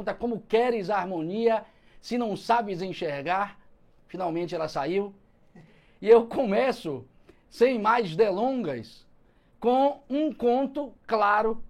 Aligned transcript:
pergunta: 0.00 0.14
como 0.14 0.40
queres 0.40 0.90
a 0.90 0.96
harmonia 0.96 1.64
se 2.00 2.16
não 2.16 2.36
sabes 2.36 2.82
enxergar? 2.82 3.58
Finalmente 4.08 4.54
ela 4.54 4.68
saiu. 4.68 5.14
E 6.00 6.08
eu 6.08 6.26
começo, 6.26 7.04
sem 7.48 7.78
mais 7.78 8.16
delongas, 8.16 9.06
com 9.60 10.00
um 10.08 10.32
conto 10.32 10.92
claro, 11.06 11.62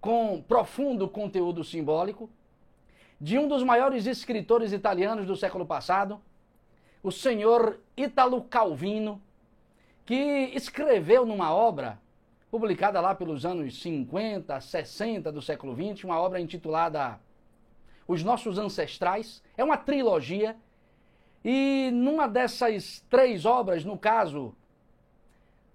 com 0.00 0.42
profundo 0.42 1.08
conteúdo 1.08 1.64
simbólico, 1.64 2.30
de 3.20 3.38
um 3.38 3.48
dos 3.48 3.62
maiores 3.62 4.06
escritores 4.06 4.72
italianos 4.72 5.26
do 5.26 5.34
século 5.34 5.66
passado, 5.66 6.20
o 7.02 7.10
senhor 7.10 7.80
Italo 7.96 8.42
Calvino, 8.42 9.20
que 10.04 10.14
escreveu 10.54 11.24
numa 11.24 11.52
obra 11.52 11.98
publicada 12.50 13.00
lá 13.00 13.14
pelos 13.14 13.44
anos 13.44 13.80
50, 13.80 14.60
60 14.60 15.32
do 15.32 15.42
século 15.42 15.74
20, 15.74 16.04
uma 16.04 16.20
obra 16.20 16.40
intitulada 16.40 17.18
Os 18.08 18.24
Nossos 18.24 18.58
Ancestrais. 18.58 19.42
É 19.56 19.62
uma 19.62 19.76
trilogia. 19.76 20.56
E 21.44 21.90
numa 21.92 22.26
dessas 22.26 23.04
três 23.08 23.44
obras, 23.44 23.84
no 23.84 23.96
caso, 23.96 24.54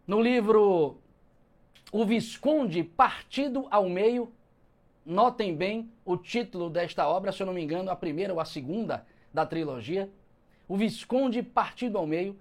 no 0.06 0.20
livro 0.20 0.98
O 1.92 2.04
Visconde 2.06 2.84
Partido 2.84 3.68
ao 3.72 3.88
Meio, 3.88 4.34
notem 5.06 5.56
bem 5.56 5.90
o 6.04 6.18
título 6.18 6.70
desta 6.70 7.08
obra, 7.08 7.32
se 7.32 7.42
eu 7.42 7.48
não 7.48 7.54
me 7.54 7.64
engano, 7.64 7.90
a 7.90 7.96
primeira 7.96 8.34
ou 8.34 8.40
a 8.40 8.46
segunda 8.46 9.06
da 9.34 9.46
trilogia. 9.46 10.10
O 10.68 10.76
Visconde 10.76 11.42
Partido 11.44 11.98
ao 11.98 12.08
Meio. 12.08 12.36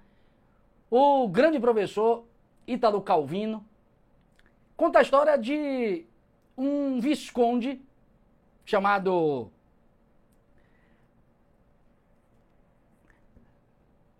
O 0.90 1.28
grande 1.28 1.60
professor 1.60 2.24
Ítalo 2.66 3.00
Calvino 3.00 3.64
conta 4.76 4.98
a 4.98 5.02
história 5.02 5.38
de 5.38 6.04
um 6.56 7.00
visconde 7.00 7.80
chamado 8.64 9.50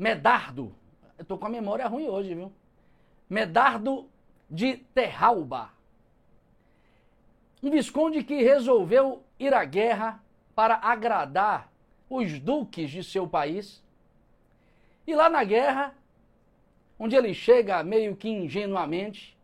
Medardo. 0.02 0.74
Eu 1.16 1.24
tô 1.24 1.38
com 1.38 1.46
a 1.46 1.48
memória 1.48 1.86
ruim 1.86 2.08
hoje, 2.08 2.34
viu? 2.34 2.52
Medardo 3.30 4.10
de 4.50 4.78
Terralba. 4.92 5.70
Um 7.62 7.70
visconde 7.70 8.24
que 8.24 8.42
resolveu 8.42 9.22
ir 9.38 9.54
à 9.54 9.64
guerra 9.64 10.20
para 10.56 10.74
agradar 10.74 11.70
os 12.10 12.40
duques 12.40 12.90
de 12.90 13.04
seu 13.04 13.28
país. 13.28 13.80
E 15.06 15.14
lá 15.14 15.30
na 15.30 15.44
guerra, 15.44 15.94
onde 16.98 17.14
ele 17.14 17.32
chega 17.32 17.84
meio 17.84 18.16
que 18.16 18.28
ingenuamente, 18.28 19.38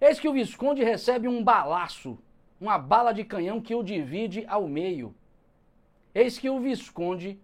eis 0.00 0.18
que 0.18 0.28
o 0.28 0.32
Visconde 0.32 0.82
recebe 0.82 1.28
um 1.28 1.40
balaço, 1.40 2.18
uma 2.60 2.76
bala 2.78 3.12
de 3.12 3.22
canhão 3.22 3.60
que 3.60 3.76
o 3.76 3.84
divide 3.84 4.44
ao 4.48 4.66
meio. 4.66 5.14
Eis 6.12 6.36
que 6.36 6.50
o 6.50 6.58
Visconde 6.58 7.38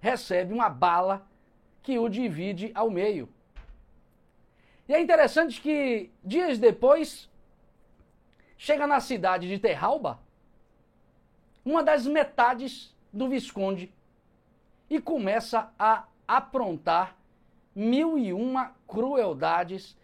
recebe 0.00 0.52
uma 0.52 0.68
bala 0.68 1.26
que 1.82 1.98
o 1.98 2.08
divide 2.08 2.70
ao 2.74 2.90
meio. 2.90 3.28
E 4.88 4.94
é 4.94 5.00
interessante 5.00 5.60
que 5.60 6.10
dias 6.24 6.58
depois 6.58 7.30
chega 8.56 8.86
na 8.86 9.00
cidade 9.00 9.48
de 9.48 9.58
Terralba 9.58 10.18
uma 11.64 11.82
das 11.82 12.06
metades 12.06 12.94
do 13.12 13.28
Visconde 13.28 13.92
e 14.88 15.00
começa 15.00 15.72
a 15.78 16.04
aprontar 16.26 17.16
mil 17.74 18.18
e 18.18 18.32
uma 18.32 18.74
crueldades. 18.86 19.96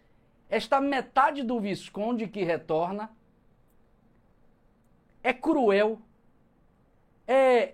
Esta 0.49 0.79
metade 0.79 1.43
do 1.43 1.59
Visconde 1.59 2.27
que 2.27 2.43
retorna 2.43 3.09
é 5.21 5.33
cruel, 5.33 5.99
é 7.27 7.73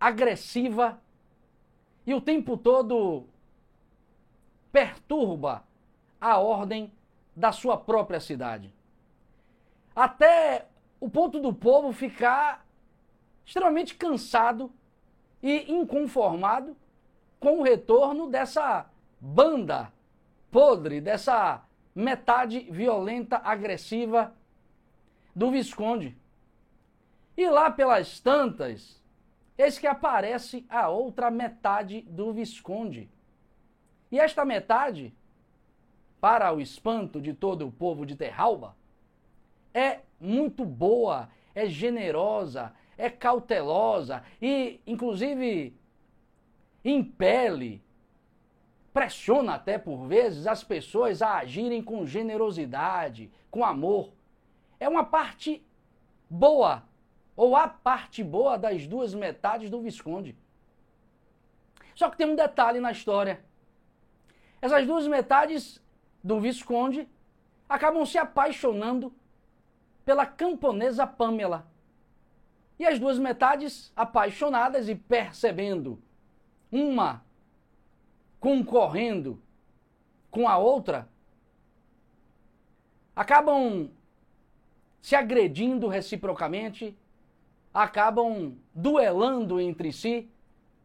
agressiva 0.00 0.98
e 2.06 2.14
o 2.14 2.20
tempo 2.20 2.56
todo 2.56 3.26
perturba 4.70 5.64
a 6.20 6.38
ordem 6.38 6.92
da 7.34 7.52
sua 7.52 7.76
própria 7.76 8.20
cidade. 8.20 8.72
Até 9.94 10.66
o 11.00 11.08
ponto 11.08 11.40
do 11.40 11.52
povo 11.52 11.92
ficar 11.92 12.64
extremamente 13.44 13.94
cansado 13.94 14.72
e 15.42 15.72
inconformado 15.72 16.76
com 17.40 17.58
o 17.58 17.62
retorno 17.62 18.28
dessa 18.28 18.88
banda 19.20 19.92
podre, 20.50 21.00
dessa 21.00 21.62
metade 21.94 22.60
violenta, 22.70 23.38
agressiva 23.38 24.34
do 25.34 25.50
Visconde. 25.50 26.16
E 27.36 27.48
lá 27.48 27.70
pelas 27.70 28.20
tantas, 28.20 29.02
eis 29.56 29.78
que 29.78 29.86
aparece 29.86 30.66
a 30.68 30.88
outra 30.88 31.30
metade 31.30 32.02
do 32.02 32.32
Visconde. 32.32 33.10
E 34.10 34.18
esta 34.18 34.44
metade, 34.44 35.14
para 36.20 36.52
o 36.52 36.60
espanto 36.60 37.20
de 37.20 37.34
todo 37.34 37.66
o 37.66 37.72
povo 37.72 38.04
de 38.06 38.16
Terralba, 38.16 38.76
é 39.72 40.00
muito 40.20 40.64
boa, 40.64 41.28
é 41.54 41.66
generosa, 41.66 42.72
é 42.96 43.10
cautelosa 43.10 44.22
e, 44.40 44.80
inclusive, 44.86 45.76
impele, 46.84 47.82
pressiona 48.92 49.54
até 49.54 49.76
por 49.76 50.06
vezes 50.06 50.46
as 50.46 50.64
pessoas 50.64 51.20
a 51.20 51.38
agirem 51.38 51.82
com 51.82 52.06
generosidade, 52.06 53.30
com 53.50 53.64
amor. 53.64 54.12
É 54.80 54.88
uma 54.88 55.04
parte 55.04 55.62
boa, 56.28 56.82
ou 57.36 57.54
a 57.54 57.68
parte 57.68 58.24
boa 58.24 58.56
das 58.56 58.86
duas 58.86 59.14
metades 59.14 59.68
do 59.68 59.80
Visconde. 59.80 60.34
Só 61.94 62.08
que 62.10 62.16
tem 62.16 62.26
um 62.26 62.34
detalhe 62.34 62.80
na 62.80 62.90
história. 62.90 63.44
Essas 64.60 64.86
duas 64.86 65.06
metades 65.06 65.80
do 66.24 66.40
Visconde 66.40 67.06
acabam 67.68 68.04
se 68.06 68.16
apaixonando 68.16 69.12
pela 70.04 70.24
camponesa 70.24 71.06
Pamela. 71.06 71.66
E 72.78 72.86
as 72.86 72.98
duas 72.98 73.18
metades, 73.18 73.92
apaixonadas 73.96 74.88
e 74.88 74.94
percebendo 74.94 76.00
uma 76.70 77.24
concorrendo 78.38 79.42
com 80.30 80.46
a 80.46 80.58
outra, 80.58 81.08
acabam 83.14 83.90
se 85.00 85.16
agredindo 85.16 85.88
reciprocamente, 85.88 86.96
acabam 87.76 88.56
duelando 88.74 89.60
entre 89.60 89.92
si 89.92 90.30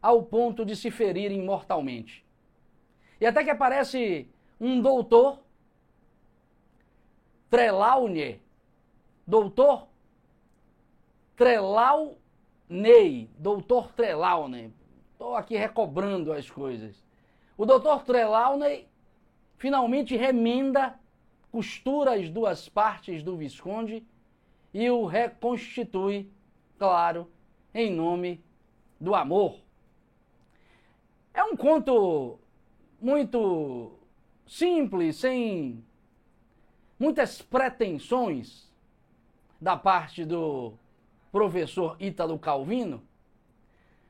ao 0.01 0.23
ponto 0.23 0.65
de 0.65 0.75
se 0.75 0.91
ferirem 0.91 1.41
mortalmente. 1.41 2.25
E 3.19 3.25
até 3.25 3.45
que 3.45 3.49
aparece 3.49 4.27
um 4.59 4.81
doutor, 4.81 5.39
Trelawney, 7.49 8.41
doutor 9.25 9.87
Trelawney, 11.37 13.29
doutor 13.37 13.93
Trelawney, 13.93 14.73
Estou 15.13 15.35
aqui 15.35 15.55
recobrando 15.55 16.33
as 16.33 16.49
coisas. 16.49 17.01
O 17.55 17.65
doutor 17.65 18.03
Trelawney 18.03 18.87
finalmente 19.55 20.17
remenda, 20.17 20.99
costura 21.51 22.15
as 22.15 22.27
duas 22.27 22.67
partes 22.67 23.21
do 23.23 23.37
Visconde 23.37 24.03
e 24.73 24.89
o 24.89 25.05
reconstitui, 25.05 26.27
claro, 26.81 27.29
em 27.75 27.91
nome 27.91 28.43
do 28.99 29.13
amor. 29.13 29.59
É 31.31 31.43
um 31.43 31.55
conto 31.55 32.39
muito 32.99 33.99
simples, 34.47 35.17
sem 35.17 35.85
muitas 36.97 37.39
pretensões 37.39 38.67
da 39.61 39.77
parte 39.77 40.25
do 40.25 40.73
professor 41.31 41.95
Ítalo 41.99 42.39
Calvino, 42.39 43.03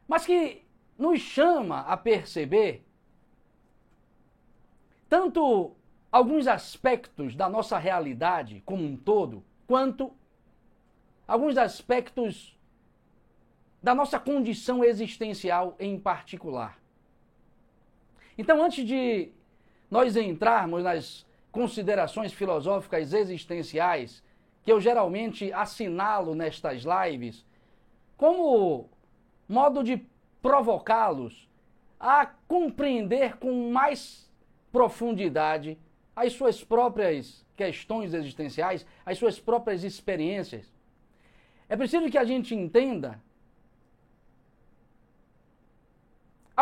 mas 0.07 0.25
que 0.25 0.63
nos 0.97 1.19
chama 1.19 1.81
a 1.81 1.97
perceber 1.97 2.85
tanto 5.09 5.75
alguns 6.09 6.47
aspectos 6.47 7.35
da 7.35 7.49
nossa 7.49 7.77
realidade 7.77 8.63
como 8.65 8.85
um 8.85 8.95
todo, 8.95 9.43
quanto 9.67 10.13
alguns 11.27 11.57
aspectos 11.57 12.57
da 13.81 13.95
nossa 13.95 14.19
condição 14.19 14.83
existencial 14.83 15.75
em 15.79 15.99
particular. 15.99 16.79
Então, 18.37 18.61
antes 18.61 18.85
de 18.85 19.31
nós 19.89 20.15
entrarmos 20.15 20.83
nas 20.83 21.25
considerações 21.51 22.31
filosóficas 22.31 23.13
existenciais 23.13 24.23
que 24.63 24.71
eu 24.71 24.79
geralmente 24.79 25.51
assinalo 25.51 26.35
nestas 26.35 26.83
lives, 26.83 27.45
como 28.15 28.89
modo 29.49 29.83
de 29.83 30.05
provocá-los 30.41 31.49
a 31.99 32.25
compreender 32.47 33.37
com 33.37 33.71
mais 33.71 34.29
profundidade 34.71 35.77
as 36.15 36.33
suas 36.33 36.63
próprias 36.63 37.45
questões 37.55 38.13
existenciais, 38.13 38.85
as 39.05 39.17
suas 39.17 39.39
próprias 39.39 39.83
experiências. 39.83 40.71
é 41.67 41.75
preciso 41.75 42.09
que 42.09 42.17
a 42.17 42.23
gente 42.23 42.55
entenda 42.55 43.21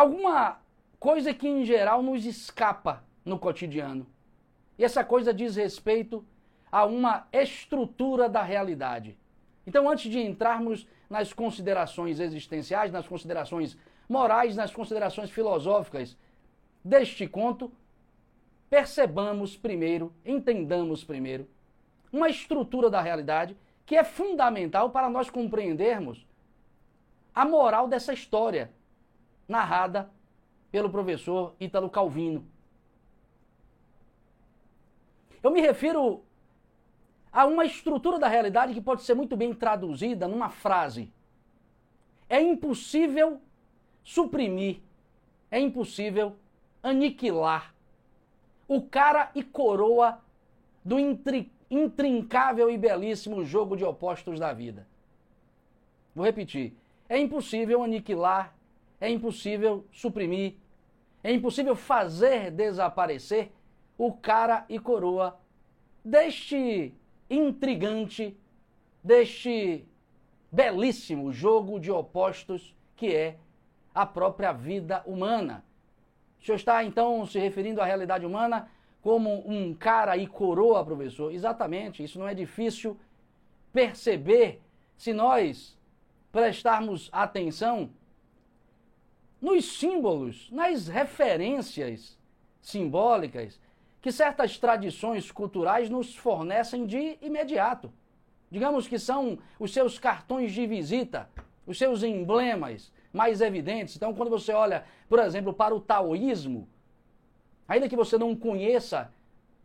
alguma 0.00 0.58
coisa 0.98 1.32
que 1.32 1.46
em 1.46 1.64
geral 1.64 2.02
nos 2.02 2.24
escapa 2.24 3.04
no 3.24 3.38
cotidiano. 3.38 4.06
E 4.78 4.84
essa 4.84 5.04
coisa 5.04 5.32
diz 5.32 5.56
respeito 5.56 6.24
a 6.72 6.86
uma 6.86 7.26
estrutura 7.32 8.28
da 8.28 8.42
realidade. 8.42 9.18
Então, 9.66 9.88
antes 9.88 10.10
de 10.10 10.18
entrarmos 10.18 10.86
nas 11.08 11.32
considerações 11.32 12.18
existenciais, 12.18 12.90
nas 12.90 13.06
considerações 13.06 13.76
morais, 14.08 14.56
nas 14.56 14.72
considerações 14.72 15.30
filosóficas 15.30 16.16
deste 16.82 17.26
conto, 17.26 17.70
percebamos 18.70 19.56
primeiro, 19.56 20.14
entendamos 20.24 21.04
primeiro, 21.04 21.46
uma 22.12 22.28
estrutura 22.28 22.88
da 22.88 23.00
realidade 23.00 23.56
que 23.84 23.96
é 23.96 24.04
fundamental 24.04 24.90
para 24.90 25.10
nós 25.10 25.28
compreendermos 25.28 26.26
a 27.34 27.44
moral 27.44 27.86
dessa 27.86 28.12
história 28.12 28.70
narrada 29.50 30.10
pelo 30.70 30.88
professor 30.88 31.54
Ítalo 31.60 31.90
Calvino. 31.90 32.46
Eu 35.42 35.50
me 35.50 35.60
refiro 35.60 36.22
a 37.32 37.44
uma 37.46 37.64
estrutura 37.64 38.18
da 38.18 38.28
realidade 38.28 38.72
que 38.72 38.80
pode 38.80 39.02
ser 39.02 39.14
muito 39.14 39.36
bem 39.36 39.52
traduzida 39.52 40.28
numa 40.28 40.48
frase. 40.48 41.12
É 42.28 42.40
impossível 42.40 43.40
suprimir, 44.04 44.80
é 45.50 45.58
impossível 45.58 46.36
aniquilar 46.82 47.74
o 48.68 48.80
cara 48.82 49.30
e 49.34 49.42
coroa 49.42 50.22
do 50.84 50.96
intrincável 51.68 52.70
e 52.70 52.78
belíssimo 52.78 53.44
jogo 53.44 53.76
de 53.76 53.84
opostos 53.84 54.38
da 54.38 54.52
vida. 54.52 54.86
Vou 56.14 56.24
repetir. 56.24 56.76
É 57.08 57.18
impossível 57.18 57.82
aniquilar, 57.82 58.54
é 59.00 59.08
impossível 59.08 59.86
suprimir, 59.90 60.54
é 61.22 61.32
impossível 61.32 61.74
fazer 61.74 62.50
desaparecer 62.50 63.50
o 63.96 64.12
cara 64.12 64.64
e 64.68 64.78
coroa 64.78 65.38
deste 66.04 66.94
intrigante, 67.28 68.36
deste 69.02 69.86
belíssimo 70.50 71.32
jogo 71.32 71.78
de 71.78 71.90
opostos 71.90 72.74
que 72.96 73.14
é 73.14 73.36
a 73.94 74.04
própria 74.04 74.52
vida 74.52 75.02
humana. 75.06 75.64
O 76.40 76.44
senhor 76.44 76.56
está 76.56 76.82
então 76.84 77.26
se 77.26 77.38
referindo 77.38 77.80
à 77.80 77.84
realidade 77.84 78.24
humana 78.24 78.68
como 79.02 79.48
um 79.48 79.74
cara 79.74 80.16
e 80.16 80.26
coroa, 80.26 80.84
professor? 80.84 81.32
Exatamente, 81.32 82.02
isso 82.02 82.18
não 82.18 82.28
é 82.28 82.34
difícil 82.34 82.98
perceber 83.72 84.60
se 84.96 85.12
nós 85.12 85.78
prestarmos 86.32 87.08
atenção 87.12 87.90
nos 89.40 89.78
símbolos, 89.78 90.50
nas 90.50 90.88
referências 90.88 92.18
simbólicas 92.60 93.58
que 94.00 94.12
certas 94.12 94.58
tradições 94.58 95.30
culturais 95.30 95.88
nos 95.88 96.14
fornecem 96.14 96.86
de 96.86 97.18
imediato. 97.20 97.92
Digamos 98.50 98.88
que 98.88 98.98
são 98.98 99.38
os 99.58 99.72
seus 99.72 99.98
cartões 99.98 100.52
de 100.52 100.66
visita, 100.66 101.28
os 101.66 101.78
seus 101.78 102.02
emblemas 102.02 102.92
mais 103.12 103.40
evidentes. 103.40 103.96
Então, 103.96 104.14
quando 104.14 104.30
você 104.30 104.52
olha, 104.52 104.84
por 105.08 105.18
exemplo, 105.18 105.52
para 105.52 105.74
o 105.74 105.80
taoísmo, 105.80 106.68
ainda 107.68 107.88
que 107.88 107.96
você 107.96 108.18
não 108.18 108.34
conheça 108.34 109.12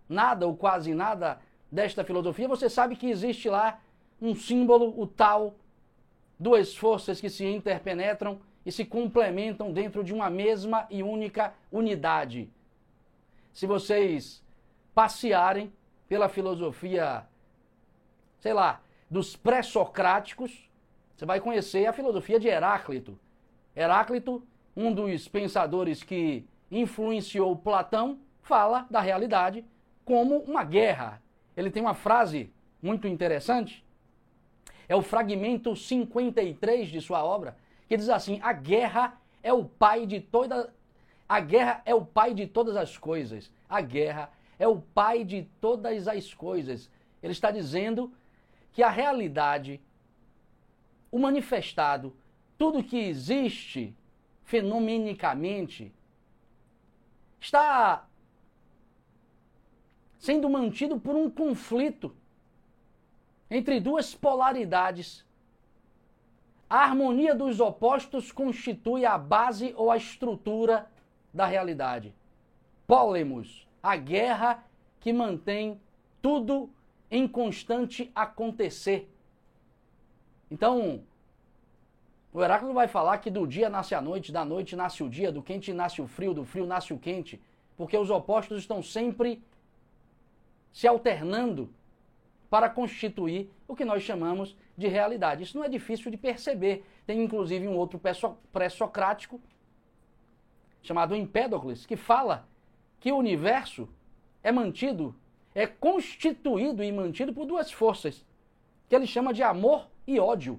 nada 0.07 0.45
ou 0.45 0.55
quase 0.55 0.93
nada 0.93 1.39
desta 1.71 2.03
filosofia, 2.03 2.47
você 2.47 2.69
sabe 2.69 2.95
que 2.95 3.09
existe 3.09 3.49
lá 3.49 3.81
um 4.21 4.35
símbolo, 4.35 4.93
o 4.99 5.07
Tao, 5.07 5.55
duas 6.39 6.75
forças 6.75 7.19
que 7.19 7.29
se 7.29 7.45
interpenetram 7.45 8.39
e 8.65 8.71
se 8.71 8.83
complementam 8.83 9.71
dentro 9.71 10.03
de 10.03 10.13
uma 10.13 10.29
mesma 10.29 10.87
e 10.89 11.03
única 11.03 11.53
unidade. 11.71 12.49
Se 13.53 13.67
vocês 13.67 14.43
passearem 14.93 15.71
pela 16.07 16.27
filosofia, 16.27 17.25
sei 18.39 18.53
lá, 18.53 18.81
dos 19.09 19.35
pré-socráticos, 19.35 20.69
você 21.15 21.25
vai 21.25 21.39
conhecer 21.39 21.85
a 21.85 21.93
filosofia 21.93 22.39
de 22.39 22.47
Heráclito. 22.47 23.17
Heráclito, 23.75 24.43
um 24.75 24.91
dos 24.93 25.27
pensadores 25.27 26.03
que 26.03 26.45
influenciou 26.71 27.55
Platão, 27.55 28.19
fala 28.41 28.85
da 28.89 28.99
realidade 28.99 29.63
como 30.03 30.37
uma 30.39 30.63
guerra. 30.63 31.21
Ele 31.55 31.71
tem 31.71 31.81
uma 31.81 31.93
frase 31.93 32.51
muito 32.81 33.07
interessante, 33.07 33.83
é 34.87 34.95
o 34.95 35.01
fragmento 35.01 35.75
53 35.75 36.89
de 36.89 37.01
sua 37.01 37.23
obra, 37.23 37.57
que 37.87 37.97
diz 37.97 38.09
assim: 38.09 38.39
a 38.41 38.53
guerra 38.53 39.19
é 39.43 39.53
o 39.53 39.65
pai 39.65 40.05
de 40.05 40.19
toda 40.19 40.73
a 41.27 41.39
guerra 41.39 41.81
é 41.85 41.93
o 41.93 42.05
pai 42.05 42.33
de 42.33 42.45
todas 42.45 42.75
as 42.75 42.97
coisas. 42.97 43.51
A 43.67 43.81
guerra 43.81 44.31
é 44.59 44.67
o 44.67 44.79
pai 44.79 45.23
de 45.23 45.47
todas 45.59 46.07
as 46.07 46.33
coisas. 46.33 46.89
Ele 47.21 47.33
está 47.33 47.49
dizendo 47.49 48.13
que 48.71 48.83
a 48.83 48.89
realidade, 48.89 49.81
o 51.11 51.17
manifestado, 51.17 52.15
tudo 52.57 52.83
que 52.83 52.97
existe 52.97 53.95
fenomenicamente, 54.43 55.91
está 57.39 58.07
sendo 60.19 60.47
mantido 60.49 60.99
por 60.99 61.15
um 61.15 61.29
conflito 61.29 62.15
entre 63.49 63.79
duas 63.79 64.13
polaridades 64.13 65.25
a 66.69 66.77
harmonia 66.77 67.35
dos 67.35 67.59
opostos 67.59 68.31
constitui 68.31 69.05
a 69.05 69.17
base 69.17 69.73
ou 69.77 69.91
a 69.91 69.97
estrutura 69.97 70.89
da 71.33 71.45
realidade. 71.45 72.13
Polemos, 72.87 73.67
a 73.81 73.95
guerra 73.95 74.63
que 74.99 75.13
mantém 75.13 75.79
tudo 76.21 76.69
em 77.09 77.27
constante 77.27 78.11
acontecer. 78.15 79.11
Então, 80.49 81.03
o 82.33 82.43
Heráclito 82.43 82.73
vai 82.73 82.87
falar 82.87 83.19
que 83.19 83.29
do 83.29 83.45
dia 83.47 83.69
nasce 83.69 83.93
a 83.95 84.01
noite, 84.01 84.31
da 84.31 84.43
noite 84.43 84.75
nasce 84.75 85.03
o 85.03 85.09
dia, 85.09 85.31
do 85.31 85.41
quente 85.41 85.71
nasce 85.71 86.01
o 86.01 86.07
frio, 86.07 86.33
do 86.33 86.43
frio 86.43 86.65
nasce 86.65 86.93
o 86.93 86.99
quente, 86.99 87.39
porque 87.77 87.97
os 87.97 88.09
opostos 88.09 88.59
estão 88.59 88.81
sempre 88.81 89.41
se 90.73 90.87
alternando 90.87 91.69
para 92.55 92.69
constituir 92.69 93.51
o 93.67 93.75
que 93.75 93.83
nós 93.83 94.01
chamamos 94.01 94.55
de 94.77 94.87
realidade. 94.87 95.43
Isso 95.43 95.57
não 95.57 95.65
é 95.65 95.67
difícil 95.67 96.09
de 96.09 96.15
perceber. 96.15 96.85
Tem 97.05 97.21
inclusive 97.21 97.67
um 97.67 97.75
outro 97.75 97.99
pré-socrático 98.53 99.41
chamado 100.81 101.13
Empédocles 101.13 101.85
que 101.85 101.97
fala 101.97 102.47
que 103.01 103.11
o 103.11 103.17
universo 103.17 103.89
é 104.41 104.53
mantido, 104.53 105.13
é 105.53 105.67
constituído 105.67 106.81
e 106.81 106.89
mantido 106.93 107.33
por 107.33 107.45
duas 107.45 107.73
forças, 107.73 108.25
que 108.87 108.95
ele 108.95 109.05
chama 109.05 109.33
de 109.33 109.43
amor 109.43 109.89
e 110.07 110.17
ódio. 110.17 110.57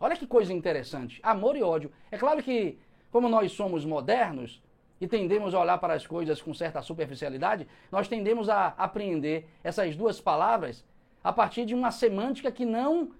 Olha 0.00 0.16
que 0.16 0.26
coisa 0.26 0.52
interessante, 0.52 1.20
amor 1.22 1.54
e 1.54 1.62
ódio. 1.62 1.92
É 2.10 2.18
claro 2.18 2.42
que, 2.42 2.76
como 3.12 3.28
nós 3.28 3.52
somos 3.52 3.84
modernos 3.84 4.60
e 5.00 5.06
tendemos 5.06 5.54
a 5.54 5.60
olhar 5.60 5.78
para 5.78 5.94
as 5.94 6.04
coisas 6.04 6.42
com 6.42 6.52
certa 6.52 6.82
superficialidade, 6.82 7.68
nós 7.92 8.08
tendemos 8.08 8.48
a 8.48 8.74
apreender 8.76 9.46
essas 9.62 9.94
duas 9.94 10.20
palavras 10.20 10.84
a 11.22 11.32
partir 11.32 11.64
de 11.64 11.74
uma 11.74 11.90
semântica 11.90 12.50
que 12.50 12.64
não 12.64 13.10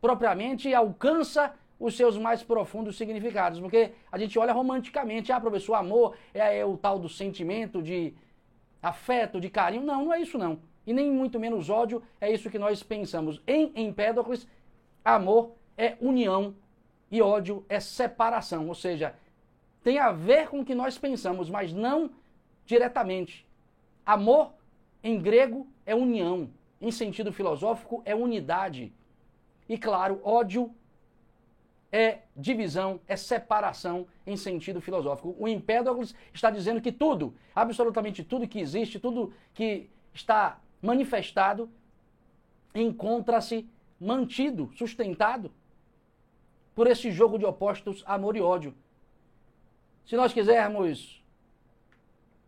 propriamente 0.00 0.72
alcança 0.74 1.54
os 1.78 1.96
seus 1.96 2.18
mais 2.18 2.42
profundos 2.42 2.96
significados. 2.96 3.60
Porque 3.60 3.92
a 4.10 4.18
gente 4.18 4.38
olha 4.38 4.52
romanticamente, 4.52 5.32
ah, 5.32 5.40
professor, 5.40 5.74
amor 5.74 6.16
é, 6.34 6.58
é 6.58 6.64
o 6.64 6.76
tal 6.76 6.98
do 6.98 7.08
sentimento 7.08 7.82
de 7.82 8.14
afeto, 8.82 9.40
de 9.40 9.48
carinho. 9.48 9.84
Não, 9.84 10.04
não 10.06 10.12
é 10.12 10.20
isso 10.20 10.36
não. 10.36 10.60
E 10.86 10.92
nem 10.92 11.10
muito 11.10 11.38
menos 11.38 11.70
ódio, 11.70 12.02
é 12.20 12.32
isso 12.32 12.50
que 12.50 12.58
nós 12.58 12.82
pensamos. 12.82 13.40
Em 13.46 13.72
Empédocles, 13.74 14.46
amor 15.04 15.52
é 15.76 15.96
união 16.00 16.54
e 17.10 17.22
ódio 17.22 17.64
é 17.68 17.80
separação. 17.80 18.68
Ou 18.68 18.74
seja, 18.74 19.14
tem 19.82 19.98
a 19.98 20.12
ver 20.12 20.48
com 20.48 20.60
o 20.60 20.64
que 20.64 20.74
nós 20.74 20.98
pensamos, 20.98 21.48
mas 21.48 21.72
não 21.72 22.10
diretamente. 22.66 23.46
Amor, 24.04 24.52
em 25.02 25.20
grego, 25.20 25.66
é 25.86 25.94
união 25.94 26.50
em 26.80 26.90
sentido 26.90 27.32
filosófico, 27.32 28.02
é 28.04 28.14
unidade. 28.14 28.92
E 29.68 29.76
claro, 29.76 30.20
ódio 30.24 30.74
é 31.92 32.20
divisão, 32.36 33.00
é 33.06 33.16
separação 33.16 34.06
em 34.26 34.36
sentido 34.36 34.80
filosófico. 34.80 35.34
O 35.38 35.48
Empédocles 35.48 36.14
está 36.32 36.50
dizendo 36.50 36.80
que 36.80 36.92
tudo, 36.92 37.34
absolutamente 37.54 38.22
tudo 38.22 38.48
que 38.48 38.60
existe, 38.60 38.98
tudo 38.98 39.32
que 39.52 39.90
está 40.14 40.60
manifestado, 40.80 41.68
encontra-se 42.74 43.68
mantido, 44.00 44.70
sustentado 44.74 45.52
por 46.74 46.86
esse 46.86 47.10
jogo 47.10 47.38
de 47.38 47.44
opostos 47.44 48.02
amor 48.06 48.36
e 48.36 48.40
ódio. 48.40 48.74
Se 50.06 50.16
nós 50.16 50.32
quisermos, 50.32 51.22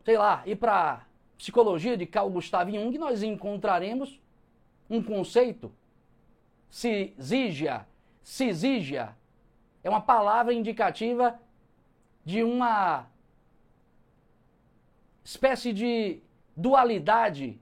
sei 0.05 0.17
lá, 0.17 0.43
ir 0.47 0.57
para 0.57 1.05
psicologia 1.43 1.97
de 1.97 2.07
Carl 2.07 2.31
Gustav 2.31 2.71
Jung, 2.71 2.97
nós 2.99 3.21
encontraremos 3.21 4.21
um 4.89 5.03
conceito 5.03 5.73
Cisígia, 6.71 7.85
cisígia, 8.23 9.15
é 9.85 9.91
uma 9.91 10.01
palavra 10.01 10.55
indicativa 10.55 11.39
de 12.25 12.43
uma 12.43 13.07
espécie 15.23 15.73
de 15.73 16.21
dualidade 16.57 17.61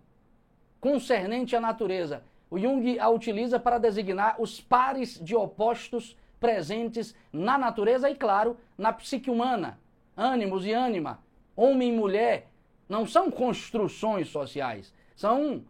concernente 0.81 1.57
à 1.57 1.61
natureza. 1.61 2.23
O 2.49 2.59
Jung 2.59 3.01
a 3.01 3.09
utiliza 3.09 3.59
para 3.59 3.79
designar 3.79 4.37
os 4.39 4.61
pares 4.61 5.19
de 5.19 5.35
opostos 5.35 6.17
presentes 6.39 7.17
na 7.33 7.59
natureza 7.59 8.09
e, 8.09 8.15
claro, 8.15 8.57
na 8.79 8.93
psique 8.93 9.31
humana. 9.31 9.81
Ânimos 10.17 10.67
e 10.67 10.73
ânima, 10.73 11.19
homem 11.57 11.89
e 11.89 11.97
mulher, 11.97 12.50
não 12.91 13.07
são 13.07 13.31
construções 13.31 14.29
sociais, 14.29 14.93
são 15.15 15.63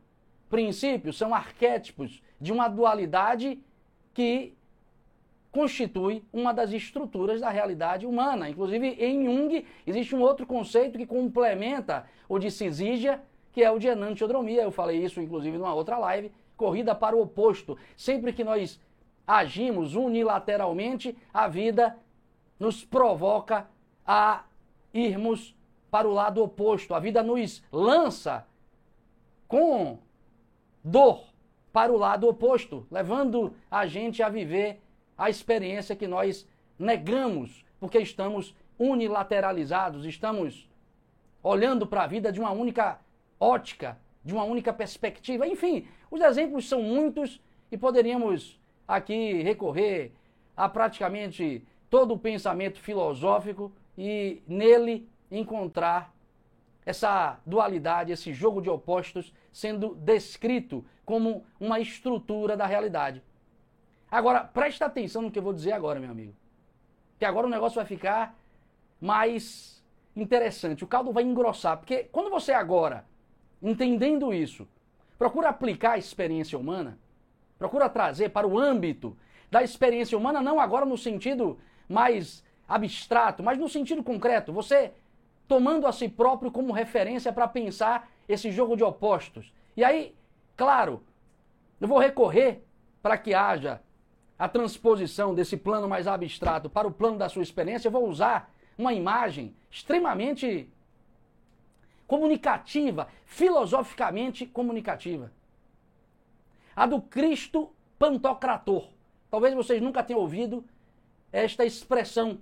princípios, 0.48 1.18
são 1.18 1.34
arquétipos 1.34 2.22
de 2.40 2.50
uma 2.50 2.66
dualidade 2.66 3.62
que 4.14 4.54
constitui 5.52 6.24
uma 6.32 6.54
das 6.54 6.72
estruturas 6.72 7.42
da 7.42 7.50
realidade 7.50 8.06
humana. 8.06 8.48
Inclusive, 8.48 8.88
em 8.98 9.26
Jung, 9.26 9.66
existe 9.86 10.16
um 10.16 10.22
outro 10.22 10.46
conceito 10.46 10.96
que 10.96 11.04
complementa 11.04 12.06
o 12.26 12.38
de 12.38 12.50
Cisígia, 12.50 13.20
que 13.52 13.62
é 13.62 13.70
o 13.70 13.78
de 13.78 13.88
enantiodromia. 13.88 14.62
Eu 14.62 14.70
falei 14.70 15.04
isso, 15.04 15.20
inclusive, 15.20 15.58
numa 15.58 15.74
outra 15.74 15.98
live, 15.98 16.32
corrida 16.56 16.94
para 16.94 17.14
o 17.14 17.20
oposto. 17.20 17.76
Sempre 17.96 18.32
que 18.32 18.42
nós 18.42 18.80
agimos 19.26 19.94
unilateralmente, 19.94 21.14
a 21.34 21.46
vida 21.48 21.98
nos 22.58 22.82
provoca 22.82 23.68
a 24.06 24.44
irmos 24.94 25.54
para 25.90 26.08
o 26.08 26.12
lado 26.12 26.42
oposto. 26.42 26.94
A 26.94 27.00
vida 27.00 27.22
nos 27.22 27.62
lança 27.72 28.46
com 29.48 29.98
dor 30.82 31.24
para 31.72 31.92
o 31.92 31.96
lado 31.96 32.28
oposto, 32.28 32.86
levando 32.90 33.54
a 33.70 33.86
gente 33.86 34.22
a 34.22 34.28
viver 34.28 34.80
a 35.16 35.28
experiência 35.28 35.96
que 35.96 36.06
nós 36.06 36.48
negamos, 36.78 37.64
porque 37.78 37.98
estamos 37.98 38.54
unilateralizados, 38.78 40.04
estamos 40.06 40.68
olhando 41.42 41.86
para 41.86 42.04
a 42.04 42.06
vida 42.06 42.32
de 42.32 42.40
uma 42.40 42.50
única 42.50 42.98
ótica, 43.38 43.98
de 44.24 44.32
uma 44.32 44.44
única 44.44 44.72
perspectiva. 44.72 45.46
Enfim, 45.46 45.86
os 46.10 46.20
exemplos 46.20 46.68
são 46.68 46.82
muitos 46.82 47.40
e 47.70 47.76
poderíamos 47.76 48.58
aqui 48.86 49.42
recorrer 49.42 50.12
a 50.56 50.68
praticamente 50.68 51.64
todo 51.88 52.14
o 52.14 52.18
pensamento 52.18 52.80
filosófico 52.80 53.72
e 53.96 54.42
nele 54.46 55.08
encontrar 55.30 56.14
essa 56.84 57.38
dualidade, 57.46 58.12
esse 58.12 58.32
jogo 58.32 58.60
de 58.60 58.70
opostos 58.70 59.32
sendo 59.52 59.94
descrito 59.94 60.84
como 61.04 61.44
uma 61.58 61.78
estrutura 61.78 62.56
da 62.56 62.66
realidade. 62.66 63.22
Agora, 64.10 64.42
presta 64.42 64.86
atenção 64.86 65.22
no 65.22 65.30
que 65.30 65.38
eu 65.38 65.42
vou 65.42 65.52
dizer 65.52 65.72
agora, 65.72 66.00
meu 66.00 66.10
amigo. 66.10 66.34
Que 67.18 67.24
agora 67.24 67.46
o 67.46 67.50
negócio 67.50 67.76
vai 67.76 67.84
ficar 67.84 68.36
mais 69.00 69.82
interessante. 70.16 70.82
O 70.82 70.86
caldo 70.86 71.12
vai 71.12 71.22
engrossar. 71.22 71.76
Porque 71.78 72.04
quando 72.04 72.30
você 72.30 72.52
agora, 72.52 73.04
entendendo 73.62 74.32
isso, 74.32 74.66
procura 75.18 75.48
aplicar 75.48 75.92
a 75.92 75.98
experiência 75.98 76.58
humana, 76.58 76.98
procura 77.58 77.88
trazer 77.88 78.30
para 78.30 78.48
o 78.48 78.58
âmbito 78.58 79.16
da 79.50 79.62
experiência 79.62 80.16
humana, 80.16 80.40
não 80.40 80.58
agora 80.58 80.84
no 80.84 80.96
sentido 80.96 81.58
mais 81.88 82.44
abstrato, 82.68 83.42
mas 83.42 83.58
no 83.58 83.68
sentido 83.68 84.02
concreto. 84.02 84.52
Você 84.52 84.92
tomando 85.50 85.88
a 85.88 85.92
si 85.92 86.08
próprio 86.08 86.48
como 86.48 86.72
referência 86.72 87.32
para 87.32 87.48
pensar 87.48 88.08
esse 88.28 88.52
jogo 88.52 88.76
de 88.76 88.84
opostos. 88.84 89.52
E 89.76 89.82
aí, 89.82 90.14
claro, 90.56 91.02
eu 91.80 91.88
vou 91.88 91.98
recorrer 91.98 92.62
para 93.02 93.18
que 93.18 93.34
haja 93.34 93.80
a 94.38 94.48
transposição 94.48 95.34
desse 95.34 95.56
plano 95.56 95.88
mais 95.88 96.06
abstrato 96.06 96.70
para 96.70 96.86
o 96.86 96.92
plano 96.92 97.18
da 97.18 97.28
sua 97.28 97.42
experiência, 97.42 97.88
eu 97.88 97.92
vou 97.92 98.08
usar 98.08 98.54
uma 98.78 98.92
imagem 98.92 99.52
extremamente 99.68 100.70
comunicativa, 102.06 103.08
filosoficamente 103.24 104.46
comunicativa. 104.46 105.32
A 106.76 106.86
do 106.86 107.02
Cristo 107.02 107.72
Pantocrator. 107.98 108.88
Talvez 109.28 109.52
vocês 109.52 109.82
nunca 109.82 110.04
tenham 110.04 110.20
ouvido 110.20 110.64
esta 111.32 111.64
expressão, 111.64 112.38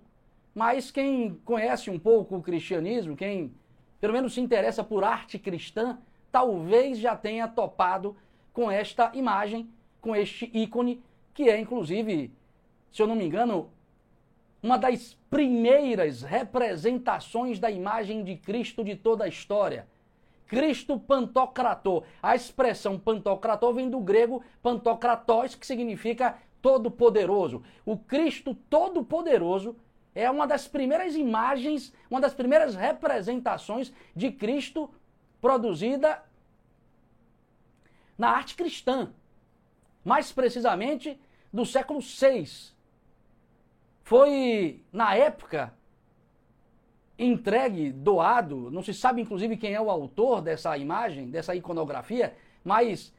mas 0.55 0.91
quem 0.91 1.35
conhece 1.45 1.91
um 1.91 1.99
pouco 1.99 2.37
o 2.37 2.43
cristianismo, 2.43 3.17
quem 3.17 3.53
pelo 4.01 4.13
menos 4.13 4.35
se 4.35 4.41
interessa 4.41 4.85
por 4.85 5.05
arte 5.05 5.39
cristã, 5.39 5.99
talvez 6.31 6.99
já 6.99 7.17
tenha 7.17 7.49
topado 7.49 8.17
com 8.53 8.71
esta 8.71 9.11
imagem, 9.15 9.69
com 10.01 10.15
este 10.15 10.51
ícone 10.55 11.03
que 11.35 11.49
é 11.49 11.59
inclusive, 11.59 12.33
se 12.91 13.01
eu 13.01 13.07
não 13.07 13.15
me 13.15 13.25
engano, 13.25 13.71
uma 14.63 14.77
das 14.77 15.17
primeiras 15.31 16.23
representações 16.23 17.59
da 17.61 17.71
imagem 17.71 18.25
de 18.25 18.37
Cristo 18.37 18.83
de 18.83 18.97
toda 18.97 19.25
a 19.25 19.29
história. 19.29 19.87
Cristo 20.49 20.99
Pantocrator. 20.99 22.03
A 22.23 22.35
expressão 22.35 22.99
Pantocrator 22.99 23.73
vem 23.75 23.89
do 23.89 24.01
grego 24.01 24.43
Pantocratos, 24.63 25.55
que 25.55 25.67
significa 25.67 26.39
todo-poderoso. 26.61 27.63
O 27.85 27.97
Cristo 27.97 28.57
todo-poderoso 28.69 29.77
é 30.15 30.31
uma 30.31 30.47
das 30.47 30.67
primeiras 30.67 31.15
imagens, 31.15 31.93
uma 32.11 32.21
das 32.21 32.35
primeiras 32.35 32.75
representações 32.75 33.93
de 34.15 34.31
Cristo 34.33 34.91
produzida 35.41 36.23
na 38.17 38.31
arte 38.31 38.55
cristã. 38.55 39.13
Mais 40.05 40.33
precisamente, 40.33 41.21
do 41.53 41.65
século 41.65 42.01
VI. 42.01 42.73
Foi, 44.03 44.83
na 44.93 45.15
época, 45.15 45.75
entregue, 47.19 47.93
doado, 47.93 48.71
não 48.71 48.83
se 48.83 48.95
sabe 48.95 49.21
inclusive 49.21 49.57
quem 49.57 49.75
é 49.75 49.81
o 49.81 49.91
autor 49.91 50.41
dessa 50.41 50.77
imagem, 50.79 51.31
dessa 51.31 51.55
iconografia, 51.55 52.37
mas 52.65 53.13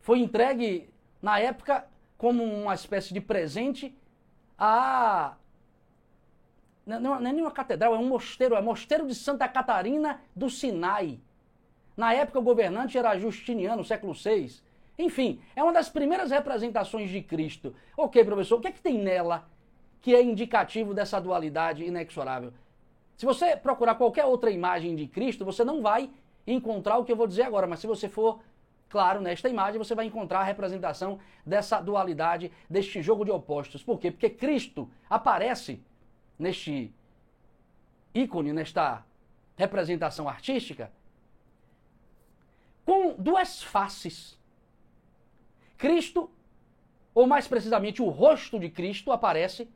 foi 0.00 0.20
entregue 0.20 0.90
na 1.20 1.38
época 1.38 1.86
como 2.16 2.42
uma 2.42 2.74
espécie 2.74 3.12
de 3.12 3.20
presente 3.20 3.96
a. 4.58 5.36
Não, 6.84 7.00
não 7.00 7.16
é 7.16 7.32
nenhuma 7.32 7.50
catedral, 7.50 7.94
é 7.94 7.98
um 7.98 8.08
mosteiro, 8.08 8.54
é 8.54 8.60
mosteiro 8.60 9.06
de 9.06 9.14
Santa 9.14 9.48
Catarina 9.48 10.20
do 10.34 10.50
Sinai. 10.50 11.20
Na 11.96 12.12
época 12.12 12.38
o 12.38 12.42
governante 12.42 12.98
era 12.98 13.16
Justiniano, 13.18 13.84
século 13.84 14.12
VI. 14.14 14.60
Enfim, 14.98 15.40
é 15.54 15.62
uma 15.62 15.72
das 15.72 15.88
primeiras 15.88 16.30
representações 16.30 17.10
de 17.10 17.22
Cristo. 17.22 17.74
Ok, 17.96 18.24
professor, 18.24 18.58
o 18.58 18.60
que 18.60 18.68
é 18.68 18.72
que 18.72 18.80
tem 18.80 18.98
nela 18.98 19.48
que 20.00 20.14
é 20.14 20.22
indicativo 20.22 20.92
dessa 20.92 21.20
dualidade 21.20 21.84
inexorável? 21.84 22.52
Se 23.16 23.24
você 23.24 23.56
procurar 23.56 23.94
qualquer 23.94 24.24
outra 24.24 24.50
imagem 24.50 24.96
de 24.96 25.06
Cristo, 25.06 25.44
você 25.44 25.64
não 25.64 25.80
vai 25.80 26.10
encontrar 26.46 26.98
o 26.98 27.04
que 27.04 27.12
eu 27.12 27.16
vou 27.16 27.26
dizer 27.26 27.42
agora, 27.42 27.66
mas 27.66 27.78
se 27.78 27.86
você 27.86 28.08
for, 28.08 28.40
claro, 28.88 29.20
nesta 29.20 29.48
imagem, 29.48 29.78
você 29.78 29.94
vai 29.94 30.06
encontrar 30.06 30.40
a 30.40 30.44
representação 30.44 31.20
dessa 31.46 31.80
dualidade, 31.80 32.50
deste 32.68 33.00
jogo 33.00 33.24
de 33.24 33.30
opostos. 33.30 33.82
Por 33.82 34.00
quê? 34.00 34.10
Porque 34.10 34.28
Cristo 34.28 34.90
aparece 35.08 35.80
neste 36.42 36.92
ícone, 38.14 38.52
nesta 38.52 39.04
representação 39.56 40.28
artística, 40.28 40.92
com 42.84 43.14
duas 43.14 43.62
faces. 43.62 44.38
Cristo, 45.78 46.30
ou 47.14 47.26
mais 47.26 47.46
precisamente 47.48 48.02
o 48.02 48.08
rosto 48.08 48.58
de 48.58 48.68
Cristo, 48.68 49.12
aparece 49.12 49.68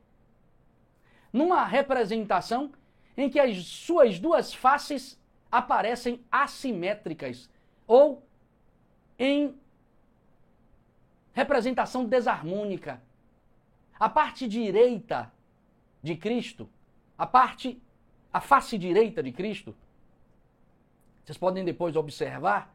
numa 1.31 1.65
representação 1.65 2.71
em 3.15 3.29
que 3.29 3.39
as 3.39 3.65
suas 3.65 4.19
duas 4.19 4.53
faces 4.53 5.19
aparecem 5.51 6.23
assimétricas 6.31 7.49
ou 7.87 8.23
em 9.17 9.57
representação 11.33 12.05
desarmônica. 12.05 13.01
A 13.99 14.09
parte 14.09 14.47
direita 14.47 15.31
de 16.07 16.15
Cristo, 16.15 16.69
a 17.17 17.27
parte, 17.27 17.81
a 18.31 18.39
face 18.39 18.77
direita 18.77 19.21
de 19.21 19.31
Cristo, 19.31 19.75
vocês 21.23 21.37
podem 21.37 21.65
depois 21.65 21.97
observar, 21.97 22.73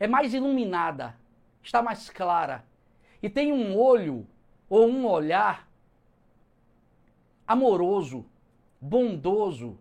é 0.00 0.08
mais 0.08 0.34
iluminada, 0.34 1.16
está 1.62 1.80
mais 1.80 2.10
clara 2.10 2.64
e 3.22 3.30
tem 3.30 3.52
um 3.52 3.78
olho 3.78 4.26
ou 4.68 4.88
um 4.88 5.06
olhar 5.06 5.68
amoroso, 7.46 8.26
bondoso, 8.80 9.78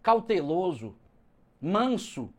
cauteloso, 0.00 0.94
manso, 1.60 2.32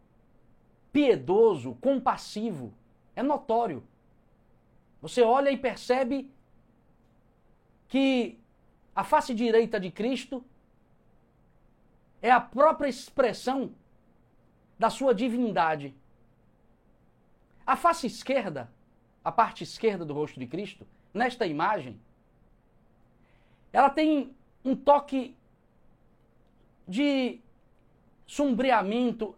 piedoso, 0.93 1.75
compassivo. 1.81 2.73
É 3.13 3.21
notório. 3.21 3.83
Você 5.01 5.21
olha 5.21 5.51
e 5.51 5.57
percebe 5.57 6.31
que 7.89 8.39
a 8.97 9.03
face 9.03 9.33
direita 9.33 9.79
de 9.79 9.89
Cristo 9.91 10.43
é 12.21 12.31
a 12.31 12.41
própria 12.41 12.89
expressão 12.89 13.59
da 14.77 14.89
sua 14.89 15.13
divindade. 15.13 15.95
A 17.65 17.75
face 17.75 18.07
esquerda 18.07 18.63
a 19.27 19.31
parte 19.31 19.61
esquerda 19.61 20.05
do 20.05 20.13
rosto 20.13 20.39
de 20.39 20.47
Cristo, 20.47 20.87
nesta 21.13 21.45
imagem, 21.45 21.99
ela 23.73 23.89
tem 23.89 24.33
um 24.63 24.73
toque 24.73 25.35
de 26.87 27.41
sombreamento, 28.25 29.35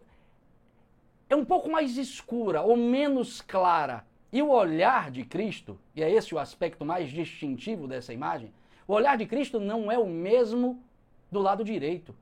é 1.28 1.34
um 1.34 1.44
pouco 1.44 1.68
mais 1.68 1.96
escura 1.96 2.62
ou 2.62 2.76
menos 2.76 3.40
clara. 3.40 4.06
E 4.32 4.40
o 4.40 4.50
olhar 4.50 5.10
de 5.10 5.24
Cristo, 5.24 5.76
e 5.92 6.04
é 6.04 6.08
esse 6.08 6.32
o 6.32 6.38
aspecto 6.38 6.84
mais 6.84 7.10
distintivo 7.10 7.88
dessa 7.88 8.12
imagem, 8.12 8.54
o 8.90 8.92
olhar 8.92 9.16
de 9.16 9.24
Cristo 9.24 9.60
não 9.60 9.88
é 9.88 9.96
o 9.96 10.08
mesmo 10.08 10.82
do 11.30 11.38
lado 11.38 11.62
direito. 11.62 12.12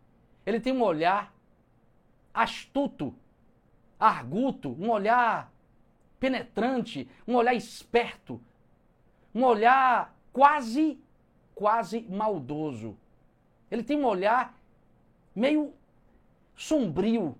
Ele 0.45 0.61
tem 0.61 0.71
um 0.71 0.83
olhar 0.83 1.35
astuto, 2.35 3.15
arguto, 3.99 4.77
um 4.79 4.91
olhar 4.91 5.51
penetrante, 6.21 7.09
um 7.27 7.37
olhar 7.37 7.55
esperto, 7.55 8.39
um 9.35 9.45
olhar 9.45 10.15
quase, 10.31 11.01
quase 11.55 12.03
maldoso. 12.03 12.99
Ele 13.71 13.83
tem 13.83 13.99
um 13.99 14.05
olhar 14.05 14.55
meio 15.35 15.73
sombrio, 16.55 17.35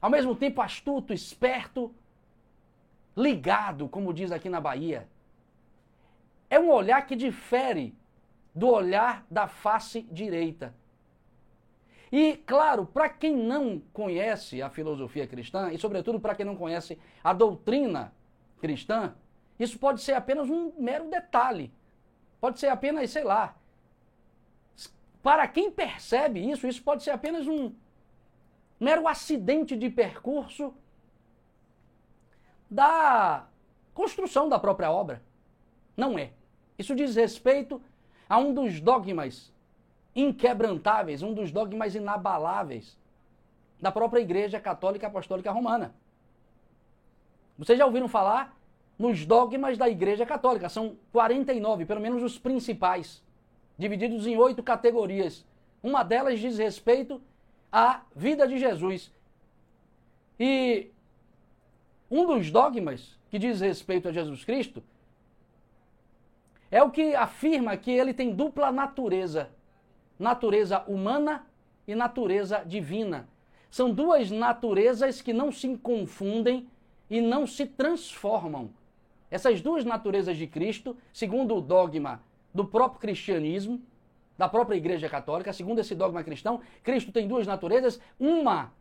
ao 0.00 0.08
mesmo 0.08 0.34
tempo 0.34 0.62
astuto, 0.62 1.12
esperto, 1.12 1.94
ligado, 3.14 3.90
como 3.90 4.14
diz 4.14 4.32
aqui 4.32 4.48
na 4.48 4.58
Bahia. 4.58 5.06
É 6.48 6.58
um 6.58 6.70
olhar 6.70 7.06
que 7.06 7.14
difere 7.14 7.94
do 8.54 8.68
olhar 8.68 9.26
da 9.30 9.46
face 9.46 10.02
direita. 10.10 10.74
E, 12.10 12.36
claro, 12.36 12.84
para 12.84 13.08
quem 13.08 13.34
não 13.34 13.80
conhece 13.92 14.60
a 14.60 14.68
filosofia 14.68 15.26
cristã, 15.26 15.72
e 15.72 15.78
sobretudo 15.78 16.20
para 16.20 16.34
quem 16.34 16.44
não 16.44 16.54
conhece 16.54 16.98
a 17.24 17.32
doutrina 17.32 18.12
cristã, 18.60 19.14
isso 19.58 19.78
pode 19.78 20.02
ser 20.02 20.12
apenas 20.12 20.50
um 20.50 20.72
mero 20.78 21.08
detalhe. 21.08 21.72
Pode 22.40 22.58
ser 22.58 22.68
apenas, 22.68 23.10
sei 23.10 23.24
lá. 23.24 23.56
Para 25.22 25.48
quem 25.48 25.70
percebe 25.70 26.50
isso, 26.50 26.66
isso 26.66 26.82
pode 26.82 27.02
ser 27.02 27.10
apenas 27.10 27.46
um 27.46 27.72
mero 28.78 29.06
acidente 29.08 29.76
de 29.76 29.88
percurso 29.88 30.74
da 32.68 33.46
construção 33.94 34.48
da 34.48 34.58
própria 34.58 34.90
obra. 34.90 35.22
Não 35.96 36.18
é. 36.18 36.32
Isso 36.78 36.94
diz 36.94 37.14
respeito 37.14 37.80
a 38.32 38.38
um 38.38 38.54
dos 38.54 38.80
dogmas 38.80 39.52
inquebrantáveis, 40.16 41.22
um 41.22 41.34
dos 41.34 41.52
dogmas 41.52 41.94
inabaláveis 41.94 42.98
da 43.78 43.92
própria 43.92 44.22
Igreja 44.22 44.58
Católica 44.58 45.06
Apostólica 45.06 45.52
Romana. 45.52 45.94
Vocês 47.58 47.78
já 47.78 47.84
ouviram 47.84 48.08
falar 48.08 48.56
nos 48.98 49.26
dogmas 49.26 49.76
da 49.76 49.86
Igreja 49.86 50.24
Católica? 50.24 50.70
São 50.70 50.96
49, 51.12 51.84
pelo 51.84 52.00
menos 52.00 52.22
os 52.22 52.38
principais, 52.38 53.22
divididos 53.76 54.26
em 54.26 54.38
oito 54.38 54.62
categorias. 54.62 55.44
Uma 55.82 56.02
delas 56.02 56.40
diz 56.40 56.56
respeito 56.56 57.20
à 57.70 58.00
vida 58.16 58.48
de 58.48 58.58
Jesus. 58.58 59.12
E 60.40 60.90
um 62.10 62.24
dos 62.24 62.50
dogmas 62.50 63.14
que 63.28 63.38
diz 63.38 63.60
respeito 63.60 64.08
a 64.08 64.12
Jesus 64.12 64.42
Cristo 64.42 64.82
é 66.72 66.82
o 66.82 66.90
que 66.90 67.14
afirma 67.14 67.76
que 67.76 67.90
ele 67.90 68.14
tem 68.14 68.34
dupla 68.34 68.72
natureza: 68.72 69.50
natureza 70.18 70.82
humana 70.88 71.46
e 71.86 71.94
natureza 71.94 72.64
divina. 72.64 73.28
São 73.70 73.90
duas 73.90 74.30
naturezas 74.30 75.20
que 75.20 75.34
não 75.34 75.52
se 75.52 75.76
confundem 75.76 76.66
e 77.10 77.20
não 77.20 77.46
se 77.46 77.66
transformam. 77.66 78.70
Essas 79.30 79.60
duas 79.60 79.84
naturezas 79.84 80.36
de 80.36 80.46
Cristo, 80.46 80.96
segundo 81.12 81.54
o 81.56 81.60
dogma 81.60 82.22
do 82.54 82.64
próprio 82.64 83.00
cristianismo, 83.00 83.80
da 84.36 84.48
própria 84.48 84.76
Igreja 84.76 85.08
Católica, 85.08 85.52
segundo 85.52 85.78
esse 85.78 85.94
dogma 85.94 86.24
cristão, 86.24 86.60
Cristo 86.82 87.12
tem 87.12 87.28
duas 87.28 87.46
naturezas, 87.46 88.00
uma 88.18 88.72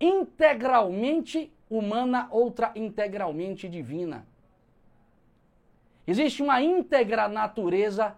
integralmente 0.00 1.52
humana, 1.70 2.28
outra 2.30 2.72
integralmente 2.74 3.68
divina. 3.68 4.26
Existe 6.06 6.42
uma 6.42 6.60
íntegra 6.60 7.28
natureza 7.28 8.16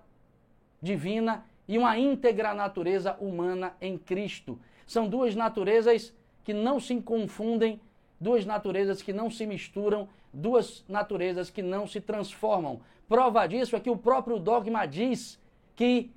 divina 0.81 1.44
e 1.68 1.79
uma 1.79 1.99
íntegra 1.99 2.55
natureza 2.55 3.16
humana 3.20 3.75
em 3.81 3.99
Cristo. 3.99 4.59
São 4.87 5.09
duas 5.09 5.35
naturezas 5.35 6.14
que 6.42 6.53
não 6.53 6.79
se 6.79 7.01
confundem, 7.01 7.81
duas 8.20 8.44
naturezas 8.44 9.03
que 9.03 9.12
não 9.12 9.31
se 9.31 9.47
misturam, 9.47 10.09
duas 10.33 10.85
naturezas 10.88 11.51
que 11.51 11.62
não 11.62 11.87
se 11.87 12.01
transformam. 12.01 12.81
Prova 13.09 13.47
disso 13.47 13.77
é 13.77 13.81
que 13.81 13.90
o 13.90 13.97
próprio 13.97 14.38
dogma 14.38 14.87
diz 14.87 15.40
que 15.77 16.11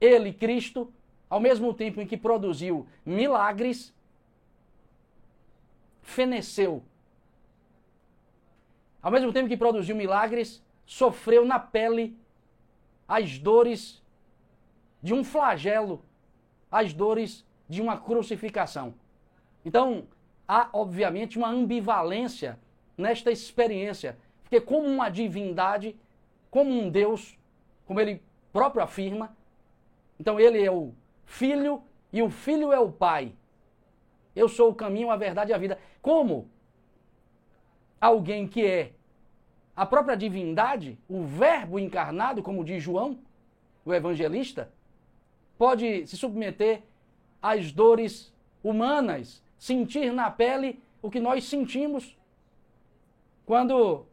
ele, 0.00 0.32
Cristo, 0.32 0.92
ao 1.28 1.40
mesmo 1.40 1.74
tempo 1.74 2.00
em 2.00 2.06
que 2.06 2.16
produziu 2.16 2.86
milagres, 3.04 3.92
feneceu. 6.02 6.82
Ao 9.02 9.10
mesmo 9.10 9.32
tempo 9.32 9.48
que 9.48 9.56
produziu 9.56 9.94
milagres, 9.94 10.62
sofreu 10.88 11.44
na 11.44 11.58
pele 11.58 12.16
as 13.06 13.38
dores 13.38 14.02
de 15.02 15.12
um 15.12 15.22
flagelo, 15.22 16.02
as 16.72 16.94
dores 16.94 17.46
de 17.68 17.82
uma 17.82 17.98
crucificação. 17.98 18.94
Então, 19.62 20.08
há 20.48 20.70
obviamente 20.72 21.36
uma 21.36 21.50
ambivalência 21.50 22.58
nesta 22.96 23.30
experiência, 23.30 24.18
porque 24.42 24.62
como 24.62 24.88
uma 24.88 25.10
divindade, 25.10 25.94
como 26.50 26.70
um 26.70 26.88
Deus, 26.88 27.38
como 27.86 28.00
ele 28.00 28.22
próprio 28.50 28.82
afirma, 28.82 29.36
então 30.18 30.40
ele 30.40 30.64
é 30.64 30.72
o 30.72 30.94
filho 31.26 31.82
e 32.10 32.22
o 32.22 32.30
filho 32.30 32.72
é 32.72 32.80
o 32.80 32.90
pai. 32.90 33.34
Eu 34.34 34.48
sou 34.48 34.70
o 34.70 34.74
caminho, 34.74 35.10
a 35.10 35.16
verdade 35.16 35.50
e 35.50 35.54
a 35.54 35.58
vida. 35.58 35.78
Como 36.00 36.48
alguém 38.00 38.48
que 38.48 38.64
é 38.64 38.92
a 39.78 39.86
própria 39.86 40.16
divindade, 40.16 40.98
o 41.08 41.22
Verbo 41.22 41.78
encarnado, 41.78 42.42
como 42.42 42.64
diz 42.64 42.82
João, 42.82 43.16
o 43.84 43.94
evangelista, 43.94 44.72
pode 45.56 46.04
se 46.04 46.16
submeter 46.16 46.82
às 47.40 47.70
dores 47.70 48.34
humanas, 48.60 49.40
sentir 49.56 50.12
na 50.12 50.32
pele 50.32 50.82
o 51.00 51.08
que 51.08 51.20
nós 51.20 51.44
sentimos 51.44 52.18
quando 53.46 54.04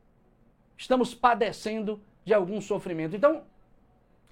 estamos 0.78 1.16
padecendo 1.16 2.00
de 2.24 2.32
algum 2.32 2.62
sofrimento. 2.62 3.16
Então, 3.16 3.42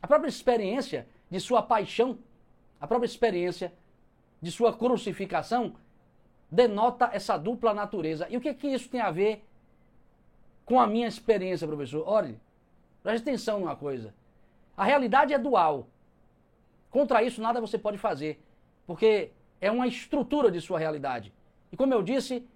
a 0.03 0.05
própria 0.05 0.29
experiência 0.29 1.07
de 1.31 1.39
sua 1.39 1.63
paixão, 1.63 2.19
a 2.79 2.85
própria 2.85 3.07
experiência 3.07 3.73
de 4.39 4.51
sua 4.51 4.71
crucificação, 4.71 5.73
denota 6.51 7.09
essa 7.11 7.37
dupla 7.37 7.73
natureza. 7.73 8.27
E 8.29 8.37
o 8.37 8.41
que, 8.41 8.53
que 8.53 8.67
isso 8.67 8.87
tem 8.87 9.01
a 9.01 9.09
ver 9.09 9.43
com 10.65 10.79
a 10.79 10.87
minha 10.87 11.07
experiência, 11.07 11.67
professor? 11.67 12.03
Olhe, 12.07 12.39
preste 13.01 13.23
atenção 13.23 13.59
numa 13.59 13.75
coisa. 13.75 14.13
A 14.75 14.83
realidade 14.83 15.33
é 15.33 15.37
dual. 15.37 15.87
Contra 16.89 17.23
isso, 17.23 17.41
nada 17.41 17.59
você 17.59 17.77
pode 17.77 17.97
fazer, 17.97 18.41
porque 18.85 19.31
é 19.59 19.71
uma 19.71 19.87
estrutura 19.87 20.51
de 20.51 20.61
sua 20.61 20.79
realidade. 20.79 21.33
E 21.71 21.77
como 21.77 21.93
eu 21.93 22.03
disse, 22.03 22.47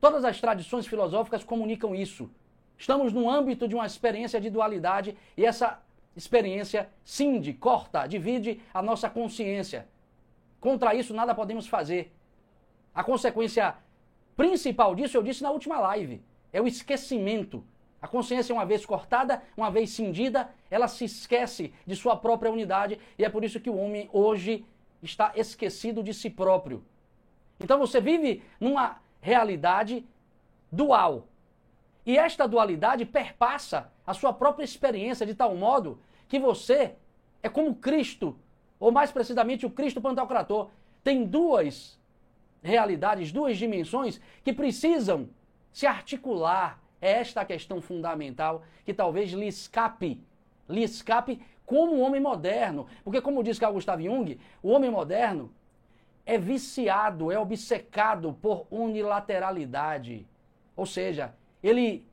todas 0.00 0.24
as 0.24 0.40
tradições 0.40 0.86
filosóficas 0.86 1.44
comunicam 1.44 1.94
isso. 1.94 2.30
Estamos 2.76 3.12
no 3.12 3.30
âmbito 3.30 3.66
de 3.66 3.74
uma 3.74 3.86
experiência 3.86 4.40
de 4.40 4.50
dualidade 4.50 5.16
e 5.36 5.44
essa 5.44 5.80
experiência 6.16 6.88
cinde, 7.04 7.52
corta, 7.52 8.06
divide 8.06 8.60
a 8.72 8.82
nossa 8.82 9.08
consciência. 9.08 9.86
Contra 10.60 10.94
isso, 10.94 11.14
nada 11.14 11.34
podemos 11.34 11.66
fazer. 11.66 12.12
A 12.94 13.04
consequência 13.04 13.76
principal 14.36 14.94
disso, 14.94 15.16
eu 15.16 15.22
disse 15.22 15.42
na 15.42 15.50
última 15.50 15.78
live, 15.78 16.22
é 16.56 16.60
o 16.60 16.66
esquecimento. 16.66 17.62
A 18.00 18.08
consciência, 18.08 18.54
uma 18.54 18.64
vez 18.64 18.86
cortada, 18.86 19.42
uma 19.54 19.70
vez 19.70 19.90
cindida, 19.90 20.48
ela 20.70 20.88
se 20.88 21.04
esquece 21.04 21.72
de 21.86 21.94
sua 21.94 22.16
própria 22.16 22.50
unidade 22.50 22.98
e 23.18 23.24
é 23.24 23.28
por 23.28 23.44
isso 23.44 23.60
que 23.60 23.68
o 23.68 23.76
homem 23.76 24.08
hoje 24.10 24.64
está 25.02 25.32
esquecido 25.36 26.02
de 26.02 26.14
si 26.14 26.30
próprio. 26.30 26.82
Então 27.60 27.78
você 27.78 28.00
vive 28.00 28.42
numa 28.58 29.02
realidade 29.20 30.02
dual. 30.72 31.28
E 32.06 32.16
esta 32.16 32.48
dualidade 32.48 33.04
perpassa 33.04 33.92
a 34.06 34.14
sua 34.14 34.32
própria 34.32 34.64
experiência 34.64 35.26
de 35.26 35.34
tal 35.34 35.54
modo 35.54 36.00
que 36.26 36.38
você 36.38 36.94
é 37.42 37.50
como 37.50 37.74
Cristo, 37.74 38.34
ou 38.80 38.90
mais 38.90 39.12
precisamente 39.12 39.66
o 39.66 39.70
Cristo 39.70 40.00
Pantocrator. 40.00 40.70
Tem 41.04 41.22
duas 41.24 42.00
realidades, 42.62 43.30
duas 43.30 43.58
dimensões 43.58 44.18
que 44.42 44.54
precisam 44.54 45.28
se 45.76 45.86
articular. 45.86 46.80
É 47.02 47.20
esta 47.20 47.42
a 47.42 47.44
questão 47.44 47.82
fundamental 47.82 48.62
que 48.82 48.94
talvez 48.94 49.30
lhe 49.32 49.46
escape, 49.46 50.18
lhe 50.66 50.82
escape 50.82 51.38
como 51.66 51.92
o 51.92 52.00
homem 52.00 52.18
moderno. 52.18 52.86
Porque, 53.04 53.20
como 53.20 53.44
diz 53.44 53.58
Carl 53.58 53.74
Gustav 53.74 54.02
Jung, 54.02 54.40
o 54.62 54.70
homem 54.70 54.90
moderno 54.90 55.52
é 56.24 56.38
viciado, 56.38 57.30
é 57.30 57.38
obcecado 57.38 58.32
por 58.40 58.66
unilateralidade. 58.70 60.26
Ou 60.74 60.86
seja, 60.86 61.34
ele 61.62 62.06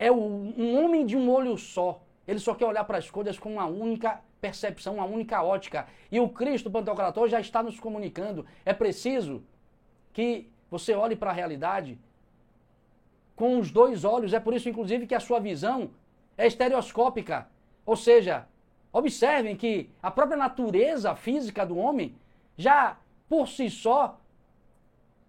é 0.00 0.10
um 0.10 0.84
homem 0.84 1.06
de 1.06 1.16
um 1.16 1.30
olho 1.30 1.56
só. 1.56 2.02
Ele 2.26 2.40
só 2.40 2.56
quer 2.56 2.66
olhar 2.66 2.82
para 2.82 2.98
as 2.98 3.08
coisas 3.08 3.38
com 3.38 3.52
uma 3.52 3.66
única 3.66 4.20
percepção, 4.40 4.94
uma 4.94 5.04
única 5.04 5.44
ótica. 5.44 5.86
E 6.10 6.18
o 6.18 6.28
Cristo 6.28 6.72
Pantocrator 6.72 7.28
já 7.28 7.38
está 7.38 7.62
nos 7.62 7.78
comunicando. 7.78 8.44
É 8.64 8.74
preciso 8.74 9.44
que 10.12 10.50
você 10.70 10.94
olhe 10.94 11.16
para 11.16 11.30
a 11.30 11.34
realidade 11.34 11.98
com 13.34 13.58
os 13.58 13.70
dois 13.70 14.04
olhos. 14.04 14.32
É 14.32 14.40
por 14.40 14.54
isso, 14.54 14.68
inclusive, 14.68 15.06
que 15.06 15.14
a 15.14 15.20
sua 15.20 15.38
visão 15.38 15.90
é 16.36 16.46
estereoscópica. 16.46 17.48
Ou 17.86 17.96
seja, 17.96 18.46
observem 18.92 19.56
que 19.56 19.88
a 20.02 20.10
própria 20.10 20.36
natureza 20.36 21.14
física 21.14 21.64
do 21.64 21.76
homem 21.78 22.14
já 22.56 22.96
por 23.28 23.46
si 23.46 23.70
só 23.70 24.18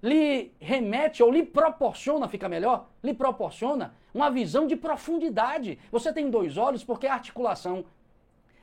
lhe 0.02 0.52
remete 0.60 1.22
ou 1.22 1.30
lhe 1.32 1.44
proporciona, 1.44 2.28
fica 2.28 2.48
melhor, 2.48 2.88
lhe 3.04 3.14
proporciona 3.14 3.94
uma 4.14 4.32
visão 4.32 4.66
de 4.66 4.76
profundidade. 4.76 5.78
Você 5.92 6.12
tem 6.12 6.30
dois 6.30 6.58
olhos 6.58 6.84
porque 6.84 7.06
a 7.06 7.14
articulação 7.14 7.86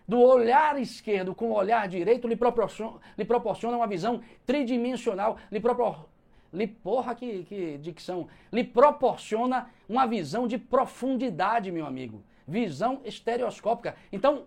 do 0.09 0.21
olhar 0.21 0.81
esquerdo 0.81 1.35
com 1.35 1.51
o 1.51 1.55
olhar 1.55 1.87
direito 1.89 2.29
lhe 2.29 2.37
proporciona, 2.37 2.99
lhe 3.19 3.25
proporciona 3.25 3.77
uma 3.77 3.87
visão 3.87 4.23
tridimensional, 4.47 5.37
lhe, 5.51 5.61
propor, 5.61 6.09
lhe 6.52 6.66
porra 6.66 7.14
que, 7.14 7.44
que 7.44 7.78
dicção, 7.78 8.28
lhe 8.52 8.64
proporciona 8.64 9.70
uma 9.88 10.06
visão 10.06 10.46
de 10.46 10.59
profundidade, 10.59 11.70
meu 11.70 11.87
amigo. 11.87 12.22
Visão 12.46 13.00
estereoscópica. 13.04 13.96
Então, 14.12 14.46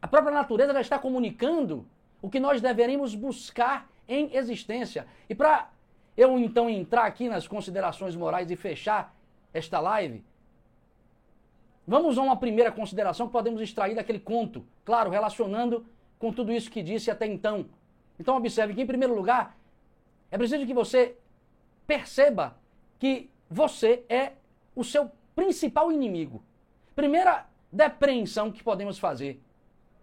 a 0.00 0.06
própria 0.06 0.32
natureza 0.32 0.72
já 0.74 0.80
está 0.80 0.98
comunicando 0.98 1.86
o 2.20 2.28
que 2.28 2.40
nós 2.40 2.60
deveríamos 2.60 3.14
buscar 3.14 3.88
em 4.08 4.34
existência. 4.34 5.06
E 5.28 5.34
para 5.34 5.70
eu 6.16 6.38
então 6.38 6.68
entrar 6.68 7.04
aqui 7.04 7.28
nas 7.28 7.46
considerações 7.48 8.14
morais 8.14 8.50
e 8.50 8.56
fechar 8.56 9.14
esta 9.54 9.80
live, 9.80 10.24
vamos 11.86 12.18
a 12.18 12.22
uma 12.22 12.36
primeira 12.36 12.70
consideração 12.70 13.26
que 13.26 13.32
podemos 13.32 13.60
extrair 13.60 13.94
daquele 13.94 14.20
conto, 14.20 14.66
claro, 14.84 15.10
relacionando 15.10 15.86
com 16.18 16.32
tudo 16.32 16.52
isso 16.52 16.70
que 16.70 16.82
disse 16.82 17.10
até 17.10 17.26
então. 17.26 17.66
Então 18.18 18.36
observe 18.36 18.74
que, 18.74 18.82
em 18.82 18.86
primeiro 18.86 19.14
lugar, 19.14 19.56
é 20.32 20.38
preciso 20.38 20.66
que 20.66 20.72
você 20.72 21.14
perceba 21.86 22.56
que 22.98 23.30
você 23.50 24.02
é 24.08 24.32
o 24.74 24.82
seu 24.82 25.10
principal 25.36 25.92
inimigo. 25.92 26.42
Primeira 26.96 27.46
depreensão 27.70 28.50
que 28.50 28.64
podemos 28.64 28.98
fazer 28.98 29.42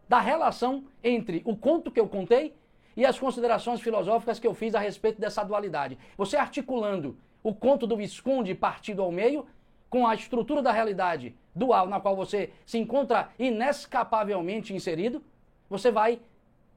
da 0.08 0.20
relação 0.20 0.86
entre 1.04 1.42
o 1.46 1.58
conto 1.58 1.92
que 1.92 2.00
eu 2.00 2.08
contei 2.08 2.56
e 2.96 3.06
as 3.06 3.18
considerações 3.18 3.82
filosóficas 3.82 4.40
que 4.40 4.46
eu 4.46 4.54
fiz 4.54 4.76
a 4.76 4.80
respeito 4.80 5.20
dessa 5.20 5.44
dualidade. 5.44 5.98
Você 6.16 6.38
articulando 6.38 7.18
o 7.42 7.54
conto 7.54 7.88
do 7.88 7.98
Visconde 7.98 8.54
partido 8.54 9.02
ao 9.02 9.12
meio 9.12 9.48
com 9.90 10.06
a 10.06 10.14
estrutura 10.14 10.62
da 10.62 10.72
realidade 10.72 11.36
dual 11.56 11.88
na 11.88 12.00
qual 12.00 12.16
você 12.16 12.52
se 12.68 12.78
encontra 12.78 13.30
inescapavelmente 13.40 14.76
inserido, 14.76 15.24
você 15.68 15.90
vai, 15.90 16.20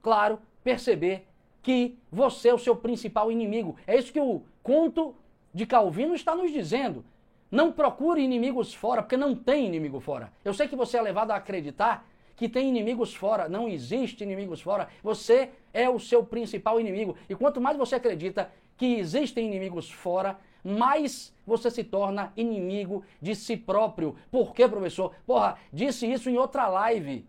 claro, 0.00 0.38
perceber 0.64 1.26
que 1.62 1.96
você 2.10 2.48
é 2.48 2.54
o 2.54 2.58
seu 2.58 2.74
principal 2.74 3.30
inimigo. 3.30 3.76
É 3.86 3.96
isso 3.96 4.12
que 4.12 4.20
o 4.20 4.42
conto 4.62 5.14
de 5.54 5.64
Calvino 5.64 6.14
está 6.14 6.34
nos 6.34 6.50
dizendo. 6.50 7.04
Não 7.50 7.70
procure 7.70 8.22
inimigos 8.22 8.74
fora, 8.74 9.02
porque 9.02 9.16
não 9.16 9.34
tem 9.34 9.66
inimigo 9.66 10.00
fora. 10.00 10.32
Eu 10.44 10.54
sei 10.54 10.66
que 10.66 10.74
você 10.74 10.96
é 10.96 11.02
levado 11.02 11.30
a 11.30 11.36
acreditar 11.36 12.06
que 12.34 12.48
tem 12.48 12.68
inimigos 12.68 13.14
fora. 13.14 13.48
Não 13.48 13.68
existe 13.68 14.24
inimigos 14.24 14.60
fora. 14.60 14.88
Você 15.02 15.50
é 15.72 15.88
o 15.88 16.00
seu 16.00 16.24
principal 16.24 16.80
inimigo. 16.80 17.16
E 17.28 17.34
quanto 17.34 17.60
mais 17.60 17.76
você 17.76 17.96
acredita 17.96 18.50
que 18.76 18.94
existem 18.94 19.46
inimigos 19.46 19.90
fora, 19.90 20.38
mais 20.64 21.34
você 21.46 21.70
se 21.70 21.84
torna 21.84 22.32
inimigo 22.36 23.04
de 23.20 23.34
si 23.34 23.56
próprio. 23.56 24.16
Por 24.30 24.54
quê, 24.54 24.66
professor? 24.66 25.14
Porra, 25.26 25.58
disse 25.72 26.10
isso 26.10 26.30
em 26.30 26.38
outra 26.38 26.68
live. 26.68 27.26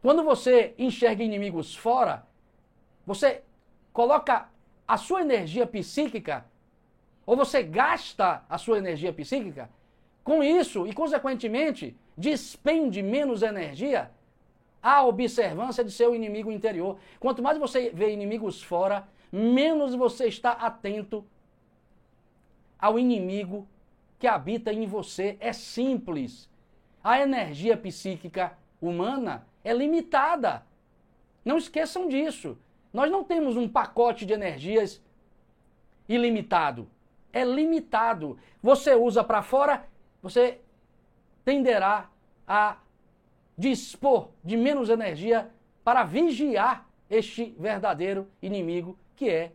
Quando 0.00 0.24
você 0.24 0.74
enxerga 0.78 1.22
inimigos 1.22 1.76
fora, 1.76 2.26
você 3.06 3.42
coloca 3.92 4.48
a 4.86 4.96
sua 4.96 5.20
energia 5.20 5.66
psíquica, 5.66 6.44
ou 7.24 7.36
você 7.36 7.62
gasta 7.62 8.44
a 8.48 8.58
sua 8.58 8.78
energia 8.78 9.12
psíquica 9.12 9.70
com 10.24 10.42
isso 10.42 10.86
e, 10.86 10.92
consequentemente, 10.92 11.96
despende 12.16 13.02
menos 13.02 13.42
energia 13.42 14.10
à 14.82 15.02
observância 15.04 15.84
de 15.84 15.90
seu 15.90 16.14
inimigo 16.14 16.50
interior. 16.50 16.98
Quanto 17.18 17.42
mais 17.42 17.58
você 17.58 17.90
vê 17.90 18.12
inimigos 18.12 18.62
fora, 18.62 19.06
menos 19.30 19.94
você 19.94 20.26
está 20.26 20.52
atento 20.52 21.24
ao 22.78 22.98
inimigo 22.98 23.68
que 24.18 24.26
habita 24.26 24.72
em 24.72 24.86
você. 24.86 25.36
É 25.40 25.52
simples. 25.52 26.48
A 27.02 27.20
energia 27.20 27.76
psíquica 27.76 28.56
humana 28.80 29.46
é 29.64 29.72
limitada. 29.72 30.64
Não 31.44 31.56
esqueçam 31.58 32.08
disso. 32.08 32.58
Nós 32.92 33.10
não 33.10 33.22
temos 33.24 33.56
um 33.56 33.68
pacote 33.68 34.26
de 34.26 34.32
energias 34.32 35.02
ilimitado. 36.08 36.88
É 37.32 37.44
limitado. 37.44 38.38
Você 38.62 38.94
usa 38.94 39.22
para 39.22 39.42
fora, 39.42 39.86
você 40.22 40.60
tenderá 41.44 42.10
a 42.46 42.76
dispor 43.56 44.28
de 44.42 44.56
menos 44.56 44.88
energia 44.88 45.50
para 45.84 46.02
vigiar 46.04 46.88
este 47.08 47.54
verdadeiro 47.58 48.28
inimigo 48.42 48.98
que 49.20 49.28
é 49.28 49.52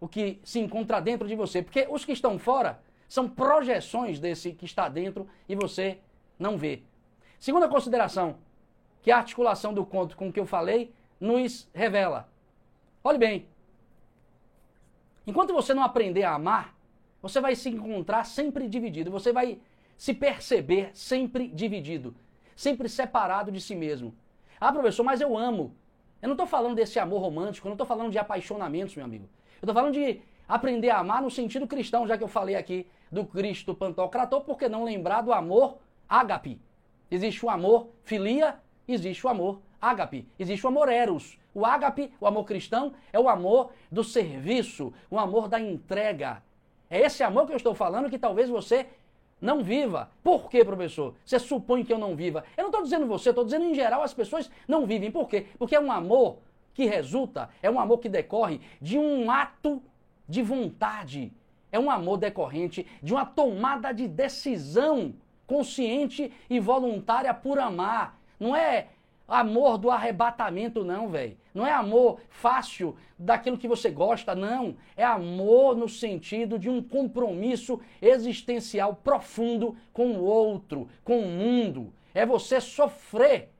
o 0.00 0.06
que 0.06 0.40
se 0.44 0.60
encontra 0.60 1.00
dentro 1.00 1.26
de 1.26 1.34
você. 1.34 1.60
Porque 1.60 1.88
os 1.90 2.04
que 2.04 2.12
estão 2.12 2.38
fora 2.38 2.80
são 3.08 3.28
projeções 3.28 4.20
desse 4.20 4.52
que 4.52 4.64
está 4.64 4.88
dentro 4.88 5.28
e 5.48 5.56
você 5.56 5.98
não 6.38 6.56
vê. 6.56 6.84
Segunda 7.40 7.68
consideração, 7.68 8.36
que 9.02 9.10
a 9.10 9.16
articulação 9.16 9.74
do 9.74 9.84
conto 9.84 10.16
com 10.16 10.32
que 10.32 10.38
eu 10.38 10.46
falei 10.46 10.94
nos 11.18 11.68
revela. 11.74 12.29
Olhe 13.02 13.16
bem, 13.16 13.46
enquanto 15.26 15.54
você 15.54 15.72
não 15.72 15.82
aprender 15.82 16.22
a 16.22 16.34
amar, 16.34 16.74
você 17.22 17.40
vai 17.40 17.54
se 17.54 17.70
encontrar 17.70 18.24
sempre 18.24 18.68
dividido, 18.68 19.10
você 19.10 19.32
vai 19.32 19.58
se 19.96 20.12
perceber 20.12 20.90
sempre 20.92 21.48
dividido, 21.48 22.14
sempre 22.54 22.88
separado 22.88 23.50
de 23.50 23.60
si 23.60 23.74
mesmo. 23.74 24.14
Ah, 24.60 24.70
professor, 24.70 25.02
mas 25.02 25.20
eu 25.20 25.36
amo. 25.36 25.74
Eu 26.20 26.28
não 26.28 26.34
estou 26.34 26.46
falando 26.46 26.74
desse 26.74 26.98
amor 26.98 27.22
romântico, 27.22 27.66
eu 27.66 27.70
não 27.70 27.74
estou 27.74 27.86
falando 27.86 28.12
de 28.12 28.18
apaixonamentos, 28.18 28.94
meu 28.94 29.04
amigo. 29.06 29.24
Eu 29.54 29.66
estou 29.66 29.74
falando 29.74 29.94
de 29.94 30.20
aprender 30.46 30.90
a 30.90 30.98
amar 30.98 31.22
no 31.22 31.30
sentido 31.30 31.66
cristão, 31.66 32.06
já 32.06 32.18
que 32.18 32.24
eu 32.24 32.28
falei 32.28 32.56
aqui 32.56 32.86
do 33.10 33.24
Cristo 33.24 33.74
Pantocrator, 33.74 34.42
por 34.42 34.58
que 34.58 34.68
não 34.68 34.84
lembrar 34.84 35.22
do 35.22 35.32
amor 35.32 35.78
ágape? 36.06 36.60
Existe 37.10 37.46
o 37.46 37.48
amor 37.48 37.88
filia, 38.04 38.60
existe 38.86 39.26
o 39.26 39.30
amor 39.30 39.62
ágape, 39.80 40.28
existe 40.38 40.66
o 40.66 40.68
amor 40.68 40.90
eros. 40.90 41.39
O 41.54 41.66
ágape, 41.66 42.12
o 42.20 42.26
amor 42.26 42.44
cristão, 42.44 42.92
é 43.12 43.18
o 43.18 43.28
amor 43.28 43.70
do 43.90 44.04
serviço, 44.04 44.92
o 45.10 45.18
amor 45.18 45.48
da 45.48 45.60
entrega. 45.60 46.42
É 46.88 47.00
esse 47.00 47.22
amor 47.22 47.46
que 47.46 47.52
eu 47.52 47.56
estou 47.56 47.74
falando 47.74 48.10
que 48.10 48.18
talvez 48.18 48.48
você 48.48 48.86
não 49.40 49.62
viva. 49.62 50.10
Por 50.22 50.50
quê, 50.50 50.64
professor? 50.64 51.14
Você 51.24 51.38
supõe 51.38 51.84
que 51.84 51.92
eu 51.92 51.98
não 51.98 52.14
viva. 52.14 52.44
Eu 52.56 52.64
não 52.64 52.70
estou 52.70 52.82
dizendo 52.82 53.06
você, 53.06 53.30
estou 53.30 53.44
dizendo 53.44 53.64
em 53.64 53.74
geral 53.74 54.02
as 54.02 54.12
pessoas 54.12 54.50
não 54.68 54.86
vivem. 54.86 55.10
Por 55.10 55.28
quê? 55.28 55.46
Porque 55.58 55.74
é 55.74 55.80
um 55.80 55.90
amor 55.90 56.38
que 56.74 56.84
resulta, 56.84 57.48
é 57.62 57.70
um 57.70 57.80
amor 57.80 57.98
que 57.98 58.08
decorre 58.08 58.60
de 58.80 58.98
um 58.98 59.30
ato 59.30 59.82
de 60.28 60.42
vontade. 60.42 61.32
É 61.72 61.78
um 61.78 61.90
amor 61.90 62.16
decorrente 62.16 62.86
de 63.02 63.12
uma 63.12 63.24
tomada 63.24 63.92
de 63.92 64.08
decisão 64.08 65.14
consciente 65.46 66.32
e 66.48 66.60
voluntária 66.60 67.32
por 67.32 67.58
amar. 67.58 68.18
Não 68.38 68.54
é 68.54 68.88
amor 69.30 69.78
do 69.78 69.90
arrebatamento, 69.90 70.84
não, 70.84 71.08
velho. 71.08 71.36
Não 71.54 71.66
é 71.66 71.72
amor 71.72 72.20
fácil 72.28 72.96
daquilo 73.18 73.56
que 73.56 73.68
você 73.68 73.90
gosta, 73.90 74.34
não. 74.34 74.76
É 74.96 75.04
amor 75.04 75.76
no 75.76 75.88
sentido 75.88 76.58
de 76.58 76.68
um 76.68 76.82
compromisso 76.82 77.80
existencial 78.02 78.96
profundo 78.96 79.76
com 79.92 80.12
o 80.12 80.24
outro, 80.24 80.88
com 81.04 81.20
o 81.20 81.28
mundo. 81.28 81.92
É 82.12 82.26
você 82.26 82.60
sofrer 82.60 83.50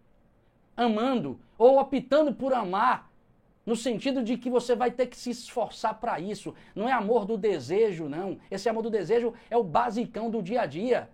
amando 0.76 1.38
ou 1.56 1.78
optando 1.78 2.34
por 2.34 2.52
amar 2.52 3.10
no 3.64 3.76
sentido 3.76 4.22
de 4.22 4.36
que 4.36 4.50
você 4.50 4.74
vai 4.74 4.90
ter 4.90 5.06
que 5.06 5.16
se 5.16 5.30
esforçar 5.30 5.94
para 6.00 6.18
isso. 6.18 6.54
Não 6.74 6.88
é 6.88 6.92
amor 6.92 7.24
do 7.24 7.38
desejo, 7.38 8.08
não. 8.08 8.38
Esse 8.50 8.68
amor 8.68 8.82
do 8.82 8.90
desejo 8.90 9.32
é 9.48 9.56
o 9.56 9.62
basicão 9.62 10.30
do 10.30 10.42
dia 10.42 10.62
a 10.62 10.66
dia 10.66 11.08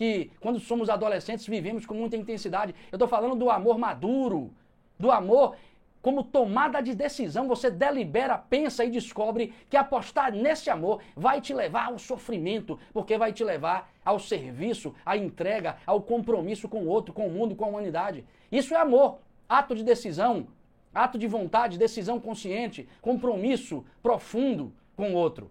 que 0.00 0.30
quando 0.40 0.58
somos 0.58 0.88
adolescentes 0.88 1.46
vivemos 1.46 1.84
com 1.84 1.92
muita 1.92 2.16
intensidade. 2.16 2.74
Eu 2.90 2.96
estou 2.96 3.06
falando 3.06 3.36
do 3.36 3.50
amor 3.50 3.76
maduro, 3.76 4.50
do 4.98 5.10
amor 5.10 5.56
como 6.00 6.24
tomada 6.24 6.80
de 6.80 6.94
decisão. 6.94 7.46
Você 7.48 7.70
delibera, 7.70 8.38
pensa 8.38 8.82
e 8.82 8.90
descobre 8.90 9.52
que 9.68 9.76
apostar 9.76 10.32
nesse 10.32 10.70
amor 10.70 11.02
vai 11.14 11.42
te 11.42 11.52
levar 11.52 11.88
ao 11.88 11.98
sofrimento, 11.98 12.78
porque 12.94 13.18
vai 13.18 13.30
te 13.30 13.44
levar 13.44 13.92
ao 14.02 14.18
serviço, 14.18 14.94
à 15.04 15.18
entrega, 15.18 15.76
ao 15.84 16.00
compromisso 16.00 16.66
com 16.66 16.84
o 16.84 16.88
outro, 16.88 17.12
com 17.12 17.26
o 17.26 17.30
mundo, 17.30 17.54
com 17.54 17.66
a 17.66 17.68
humanidade. 17.68 18.24
Isso 18.50 18.74
é 18.74 18.78
amor, 18.78 19.18
ato 19.46 19.74
de 19.74 19.84
decisão, 19.84 20.48
ato 20.94 21.18
de 21.18 21.26
vontade, 21.26 21.76
decisão 21.76 22.18
consciente, 22.18 22.88
compromisso 23.02 23.84
profundo 24.02 24.72
com 24.96 25.12
o 25.12 25.14
outro. 25.14 25.50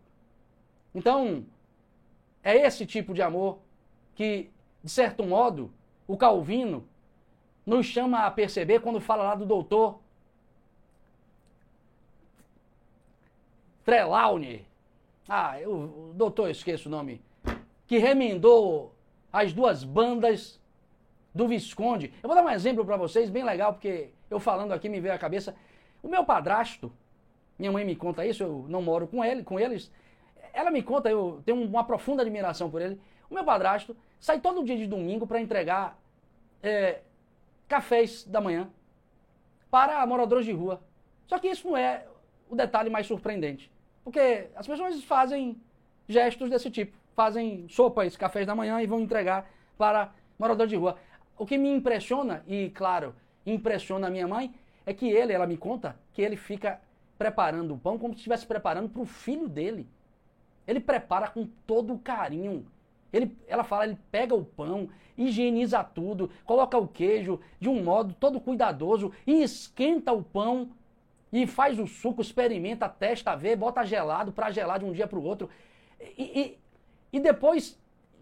Então, 0.95 1.45
É 2.41 2.55
esse 2.65 2.85
tipo 2.85 3.13
de 3.13 3.21
amor 3.21 3.59
que, 4.19 4.51
de 4.83 4.91
certo 4.91 5.23
modo, 5.23 5.71
o 6.05 6.17
Calvino 6.17 6.85
nos 7.65 7.85
chama 7.85 8.25
a 8.25 8.29
perceber 8.29 8.81
quando 8.81 8.99
fala 8.99 9.23
lá 9.23 9.33
do 9.33 9.45
doutor 9.45 9.97
Trelawney. 13.85 14.67
Ah, 15.25 15.57
eu, 15.61 15.71
o 15.71 16.13
doutor, 16.13 16.47
eu 16.47 16.51
esqueço 16.51 16.89
o 16.89 16.91
nome. 16.91 17.21
Que 17.87 17.97
remendou 17.97 18.93
as 19.31 19.53
duas 19.53 19.85
bandas 19.85 20.59
do 21.33 21.47
Visconde. 21.47 22.13
Eu 22.21 22.27
vou 22.27 22.35
dar 22.35 22.43
um 22.43 22.49
exemplo 22.49 22.83
para 22.83 22.97
vocês, 22.97 23.29
bem 23.29 23.45
legal, 23.45 23.71
porque 23.71 24.09
eu 24.29 24.37
falando 24.37 24.73
aqui 24.73 24.89
me 24.89 24.99
veio 24.99 25.13
à 25.13 25.17
cabeça. 25.17 25.55
O 26.03 26.09
meu 26.09 26.25
padrasto, 26.25 26.91
minha 27.57 27.71
mãe 27.71 27.85
me 27.85 27.95
conta 27.95 28.25
isso, 28.25 28.43
eu 28.43 28.65
não 28.67 28.81
moro 28.81 29.07
com 29.07 29.23
ele, 29.23 29.43
com 29.43 29.57
eles. 29.57 29.89
Ela 30.51 30.71
me 30.71 30.83
conta, 30.83 31.09
eu 31.09 31.41
tenho 31.45 31.63
uma 31.63 31.85
profunda 31.85 32.21
admiração 32.21 32.69
por 32.69 32.81
ele. 32.81 32.99
O 33.29 33.33
meu 33.33 33.43
padrasto 33.43 33.95
sai 34.19 34.39
todo 34.39 34.63
dia 34.63 34.77
de 34.77 34.87
domingo 34.87 35.27
para 35.27 35.39
entregar 35.39 35.99
é, 36.61 37.01
cafés 37.67 38.23
da 38.23 38.41
manhã 38.41 38.69
para 39.69 40.05
moradores 40.05 40.45
de 40.45 40.51
rua. 40.51 40.81
Só 41.27 41.37
que 41.37 41.47
isso 41.47 41.67
não 41.67 41.77
é 41.77 42.05
o 42.49 42.55
detalhe 42.55 42.89
mais 42.89 43.05
surpreendente. 43.05 43.71
Porque 44.03 44.47
as 44.55 44.65
pessoas 44.65 45.03
fazem 45.03 45.61
gestos 46.07 46.49
desse 46.49 46.71
tipo. 46.71 46.97
Fazem 47.15 47.67
sopas, 47.69 48.17
cafés 48.17 48.47
da 48.47 48.55
manhã 48.55 48.81
e 48.81 48.87
vão 48.87 48.99
entregar 49.01 49.49
para 49.77 50.11
moradores 50.37 50.71
de 50.71 50.77
rua. 50.77 50.97
O 51.37 51.45
que 51.45 51.57
me 51.57 51.69
impressiona, 51.69 52.43
e 52.47 52.69
claro, 52.71 53.13
impressiona 53.45 54.07
a 54.07 54.09
minha 54.09 54.27
mãe, 54.27 54.53
é 54.85 54.93
que 54.93 55.07
ele, 55.09 55.33
ela 55.33 55.45
me 55.45 55.57
conta, 55.57 55.95
que 56.13 56.21
ele 56.21 56.35
fica 56.35 56.81
preparando 57.17 57.75
o 57.75 57.77
pão 57.77 57.99
como 57.99 58.13
se 58.13 58.19
estivesse 58.19 58.47
preparando 58.47 58.89
para 58.89 59.01
o 59.01 59.05
filho 59.05 59.47
dele. 59.47 59.87
Ele 60.65 60.79
prepara 60.79 61.27
com 61.27 61.45
todo 61.67 61.93
o 61.93 61.99
carinho. 61.99 62.65
Ele, 63.11 63.35
ela 63.47 63.63
fala, 63.63 63.85
ele 63.85 63.97
pega 64.11 64.35
o 64.35 64.45
pão, 64.45 64.89
higieniza 65.17 65.83
tudo, 65.83 66.29
coloca 66.45 66.77
o 66.77 66.87
queijo 66.87 67.39
de 67.59 67.67
um 67.67 67.83
modo 67.83 68.13
todo 68.19 68.39
cuidadoso 68.39 69.11
e 69.25 69.41
esquenta 69.43 70.13
o 70.13 70.23
pão 70.23 70.69
e 71.31 71.45
faz 71.45 71.79
o 71.79 71.85
suco, 71.85 72.21
experimenta, 72.21 72.89
testa, 72.89 73.35
vê, 73.35 73.55
bota 73.55 73.83
gelado 73.83 74.31
para 74.31 74.51
gelar 74.51 74.79
de 74.79 74.85
um 74.85 74.91
dia 74.91 75.07
para 75.07 75.19
o 75.19 75.23
outro. 75.23 75.49
E, 76.17 76.23
e, 76.23 77.17
e, 77.17 77.19
depois 77.19 77.79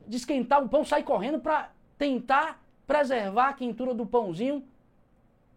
de 0.07 0.17
esquentar 0.17 0.63
o 0.63 0.69
pão, 0.69 0.83
sai 0.83 1.03
correndo 1.03 1.39
para 1.39 1.71
tentar 1.97 2.61
preservar 2.85 3.49
a 3.49 3.53
quentura 3.53 3.93
do 3.93 4.05
pãozinho 4.05 4.63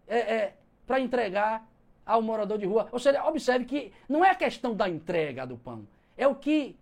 é, 0.07 0.17
é, 0.17 0.53
para 0.85 0.99
entregar 0.99 1.67
ao 2.05 2.21
morador 2.21 2.57
de 2.57 2.65
rua. 2.65 2.87
Ou 2.91 2.99
seja, 2.99 3.25
observe 3.25 3.65
que 3.65 3.93
não 4.07 4.23
é 4.23 4.29
a 4.29 4.35
questão 4.35 4.75
da 4.75 4.89
entrega 4.89 5.45
do 5.45 5.57
pão, 5.57 5.87
é 6.17 6.27
o 6.27 6.35
que 6.35 6.75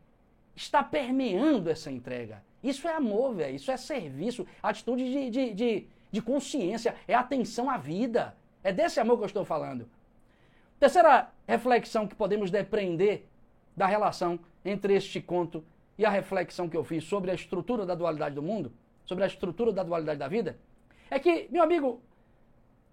está 0.61 0.83
permeando 0.83 1.69
essa 1.69 1.91
entrega. 1.91 2.43
Isso 2.63 2.87
é 2.87 2.93
amor, 2.93 3.35
velho. 3.35 3.55
Isso 3.55 3.71
é 3.71 3.77
serviço, 3.77 4.45
atitude 4.61 5.03
de, 5.03 5.29
de, 5.29 5.53
de, 5.53 5.87
de 6.11 6.21
consciência, 6.21 6.95
é 7.07 7.15
atenção 7.15 7.69
à 7.69 7.77
vida. 7.77 8.35
É 8.63 8.71
desse 8.71 8.99
amor 8.99 9.17
que 9.17 9.23
eu 9.23 9.27
estou 9.27 9.45
falando. 9.45 9.89
Terceira 10.79 11.29
reflexão 11.47 12.07
que 12.07 12.15
podemos 12.15 12.51
depreender 12.51 13.25
da 13.75 13.85
relação 13.85 14.39
entre 14.63 14.93
este 14.93 15.21
conto 15.21 15.63
e 15.97 16.05
a 16.05 16.09
reflexão 16.09 16.69
que 16.69 16.77
eu 16.77 16.83
fiz 16.83 17.03
sobre 17.03 17.31
a 17.31 17.33
estrutura 17.33 17.85
da 17.85 17.95
dualidade 17.95 18.35
do 18.35 18.41
mundo 18.41 18.71
sobre 19.09 19.23
a 19.23 19.27
estrutura 19.27 19.73
da 19.73 19.81
dualidade 19.81 20.19
da 20.19 20.27
vida, 20.27 20.55
é 21.09 21.17
que, 21.17 21.47
meu 21.49 21.63
amigo, 21.63 21.99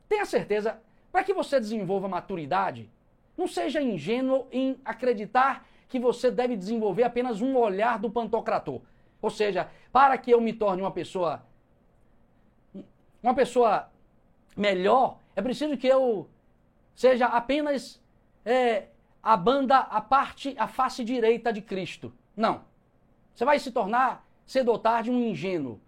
tenha 0.09 0.25
certeza, 0.25 0.81
para 1.13 1.23
que 1.23 1.35
você 1.35 1.61
desenvolva 1.61 2.09
maturidade, 2.09 2.91
não 3.37 3.47
seja 3.47 3.83
ingênuo 3.83 4.47
em 4.51 4.81
acreditar 4.83 5.69
que 5.89 5.99
você 5.99 6.31
deve 6.31 6.57
desenvolver 6.57 7.05
apenas 7.05 7.41
um 7.41 7.57
olhar 7.57 7.99
do 7.99 8.11
pantocrator. 8.11 8.81
Ou 9.21 9.31
seja, 9.31 9.69
para 9.93 10.19
que 10.19 10.31
eu 10.31 10.41
me 10.41 10.53
torne 10.53 10.83
uma 10.83 10.91
pessoa 10.91 11.43
uma 13.23 13.35
pessoa 13.35 13.91
melhor, 14.57 15.19
é 15.35 15.43
preciso 15.43 15.77
que 15.77 15.87
eu 15.87 16.29
seja 16.95 17.27
apenas 17.27 18.01
é, 18.45 18.87
a 19.23 19.37
banda, 19.37 19.79
a 19.79 20.01
parte, 20.01 20.55
a 20.57 20.69
face 20.69 21.03
direita 21.03 21.53
de 21.53 21.61
Cristo. 21.61 22.13
Não. 22.37 22.63
Você 23.35 23.45
vai 23.45 23.59
se 23.59 23.73
tornar 23.73 24.25
cedo 24.47 24.71
ou 24.71 24.79
tarde 24.79 25.11
um 25.11 25.21
ingênuo. 25.21 25.81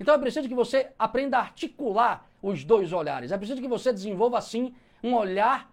Então 0.00 0.14
é 0.14 0.18
preciso 0.18 0.48
que 0.48 0.54
você 0.54 0.90
aprenda 0.98 1.36
a 1.36 1.40
articular 1.42 2.26
os 2.42 2.64
dois 2.64 2.92
olhares. 2.92 3.30
É 3.30 3.36
preciso 3.36 3.60
que 3.60 3.68
você 3.68 3.92
desenvolva, 3.92 4.38
assim, 4.38 4.74
um 5.02 5.14
olhar 5.14 5.70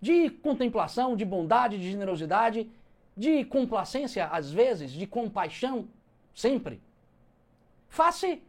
de 0.00 0.30
contemplação, 0.30 1.16
de 1.16 1.24
bondade, 1.24 1.78
de 1.78 1.90
generosidade, 1.90 2.70
de 3.18 3.44
complacência, 3.44 4.26
às 4.26 4.52
vezes, 4.52 4.92
de 4.92 5.04
compaixão, 5.04 5.88
sempre. 6.32 6.80
Face 7.88 8.40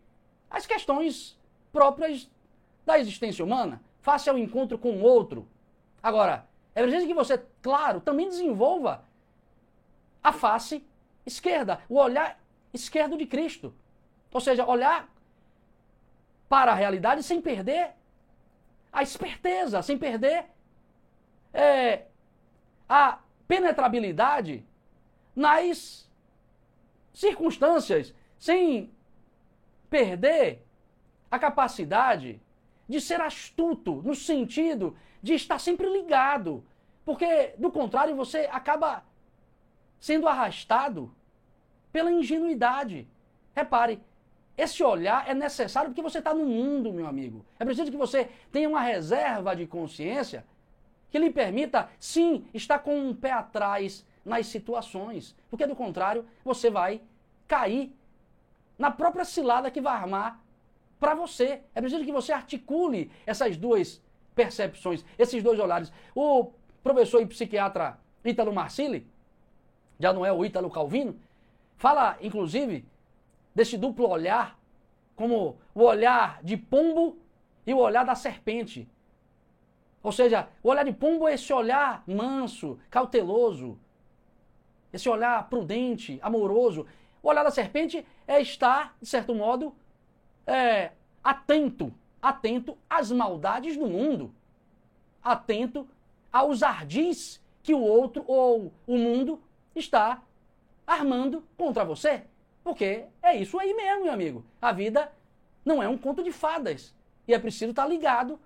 às 0.48 0.68
questões 0.68 1.36
próprias 1.72 2.30
da 2.86 3.00
existência 3.00 3.44
humana, 3.44 3.82
face 4.00 4.30
ao 4.30 4.38
encontro 4.38 4.78
com 4.78 4.92
o 4.92 5.02
outro. 5.02 5.48
Agora, 6.04 6.48
é 6.76 6.84
preciso 6.84 7.08
que 7.08 7.16
você, 7.16 7.44
claro, 7.64 8.00
também 8.00 8.30
desenvolva 8.30 9.04
a 10.24 10.32
face 10.32 10.86
esquerda, 11.26 11.82
o 11.90 11.96
olhar 11.96 12.40
esquerdo 12.72 13.18
de 13.18 13.26
Cristo. 13.26 13.74
Ou 14.32 14.40
seja, 14.40 14.68
olhar 14.68 15.10
para 16.48 16.74
a 16.74 16.76
realidade 16.76 17.24
sem 17.24 17.42
perder 17.42 17.96
a 18.94 19.02
esperteza, 19.02 19.82
sem 19.82 19.98
perder 19.98 20.46
é, 21.52 22.06
a 22.88 23.20
penetrabilidade 23.50 24.64
nas 25.36 26.08
circunstâncias, 27.12 28.14
sem 28.38 28.92
perder 29.90 30.64
a 31.32 31.40
capacidade 31.40 32.40
de 32.88 33.02
ser 33.02 33.20
astuto, 33.20 34.04
no 34.04 34.14
sentido 34.14 34.96
de 35.22 35.34
estar 35.34 35.58
sempre 35.58 35.90
ligado. 35.90 36.64
Porque, 37.04 37.56
do 37.58 37.72
contrário, 37.72 38.16
você 38.16 38.48
acaba 38.52 39.04
sendo 40.00 40.28
arrastado 40.28 41.12
pela 41.92 42.12
ingenuidade. 42.12 43.08
Repare, 43.56 44.00
esse 44.56 44.84
olhar 44.84 45.28
é 45.28 45.34
necessário 45.34 45.90
porque 45.90 46.04
você 46.04 46.20
está 46.20 46.36
no 46.36 46.46
mundo, 46.46 46.94
meu 46.94 47.08
amigo. 47.08 47.44
É 47.58 47.66
preciso 47.66 47.90
que 47.90 47.98
você 47.98 48.30
tenha 48.52 48.70
uma 48.70 48.82
reserva 48.82 49.56
de 49.56 49.66
consciência 49.66 50.46
que 51.10 51.20
lhe 51.20 51.30
permita, 51.30 51.90
sim, 52.00 52.46
estar 52.54 52.80
com 52.80 52.98
um 52.98 53.14
pé 53.14 53.32
atrás 53.32 54.06
nas 54.24 54.48
situações. 54.48 55.36
Porque, 55.50 55.66
do 55.66 55.76
contrário, 55.76 56.26
você 56.44 56.70
vai 56.70 57.02
cair 57.48 57.96
na 58.78 58.92
própria 58.92 59.26
cilada 59.26 59.72
que 59.72 59.82
vai 59.82 59.94
armar 59.94 60.42
para 61.00 61.16
você. 61.16 61.62
É 61.74 61.82
preciso 61.82 62.06
que 62.06 62.12
você 62.12 62.32
articule 62.32 63.12
essas 63.26 63.58
duas 63.58 64.02
percepções, 64.36 65.04
esses 65.18 65.42
dois 65.42 65.60
olhares. 65.60 65.92
O 66.14 66.52
professor 66.84 67.22
e 67.22 67.26
psiquiatra 67.26 68.00
Ítalo 68.24 68.54
Marcilli, 68.54 69.08
já 70.00 70.14
não 70.14 70.26
é 70.26 70.32
o 70.32 70.46
Ítalo 70.46 70.70
Calvino, 70.70 71.20
fala, 71.78 72.18
inclusive, 72.22 72.86
desse 73.54 73.78
duplo 73.78 74.08
olhar, 74.08 74.58
como 75.16 75.58
o 75.74 75.84
olhar 75.84 76.42
de 76.44 76.56
pombo 76.56 77.18
e 77.66 77.74
o 77.74 77.78
olhar 77.78 78.06
da 78.06 78.16
serpente. 78.16 78.88
Ou 80.02 80.12
seja, 80.12 80.48
o 80.64 80.70
olhar 80.70 80.84
de 80.84 80.94
pombo 80.94 81.28
é 81.28 81.34
esse 81.34 81.52
olhar 81.52 82.04
manso, 82.08 82.80
cauteloso, 82.90 83.78
esse 84.94 85.10
olhar 85.10 85.50
prudente, 85.50 86.20
amoroso. 86.22 86.86
O 87.22 87.28
olhar 87.28 87.44
da 87.44 87.52
serpente 87.52 88.06
é 88.28 88.42
estar, 88.42 88.96
de 89.02 89.08
certo 89.08 89.36
modo, 89.36 89.76
é, 90.48 90.92
atento, 91.24 91.94
atento 92.22 92.78
às 92.90 93.12
maldades 93.12 93.78
do 93.78 93.88
mundo, 93.88 94.34
atento 95.22 95.88
aos 96.32 96.64
ardis 96.64 97.42
que 97.62 97.74
o 97.74 97.82
outro 97.82 98.24
ou 98.26 98.72
o 98.88 98.98
mundo 98.98 99.42
está 99.76 100.22
armando 100.88 101.44
contra 101.58 101.84
você. 101.84 102.24
Porque 102.64 103.06
é 103.22 103.36
isso 103.36 103.60
aí 103.60 103.74
mesmo, 103.74 104.04
meu 104.04 104.14
amigo. 104.14 104.46
A 104.62 104.72
vida 104.72 105.12
não 105.64 105.84
é 105.84 105.88
um 105.88 105.98
conto 105.98 106.24
de 106.24 106.32
fadas. 106.32 106.96
E 107.28 107.34
é 107.34 107.40
preciso 107.40 107.72
estar 107.72 107.86
ligado 107.86 108.40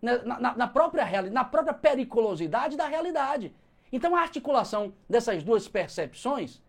na, 0.00 0.18
na, 0.40 0.56
na 0.56 0.66
própria 0.66 1.04
realidade, 1.04 1.34
na 1.34 1.44
própria 1.44 1.74
periculosidade 1.74 2.76
da 2.76 2.86
realidade. 2.86 3.52
Então 3.92 4.14
a 4.14 4.20
articulação 4.20 4.92
dessas 5.08 5.42
duas 5.42 5.68
percepções, 5.68 6.60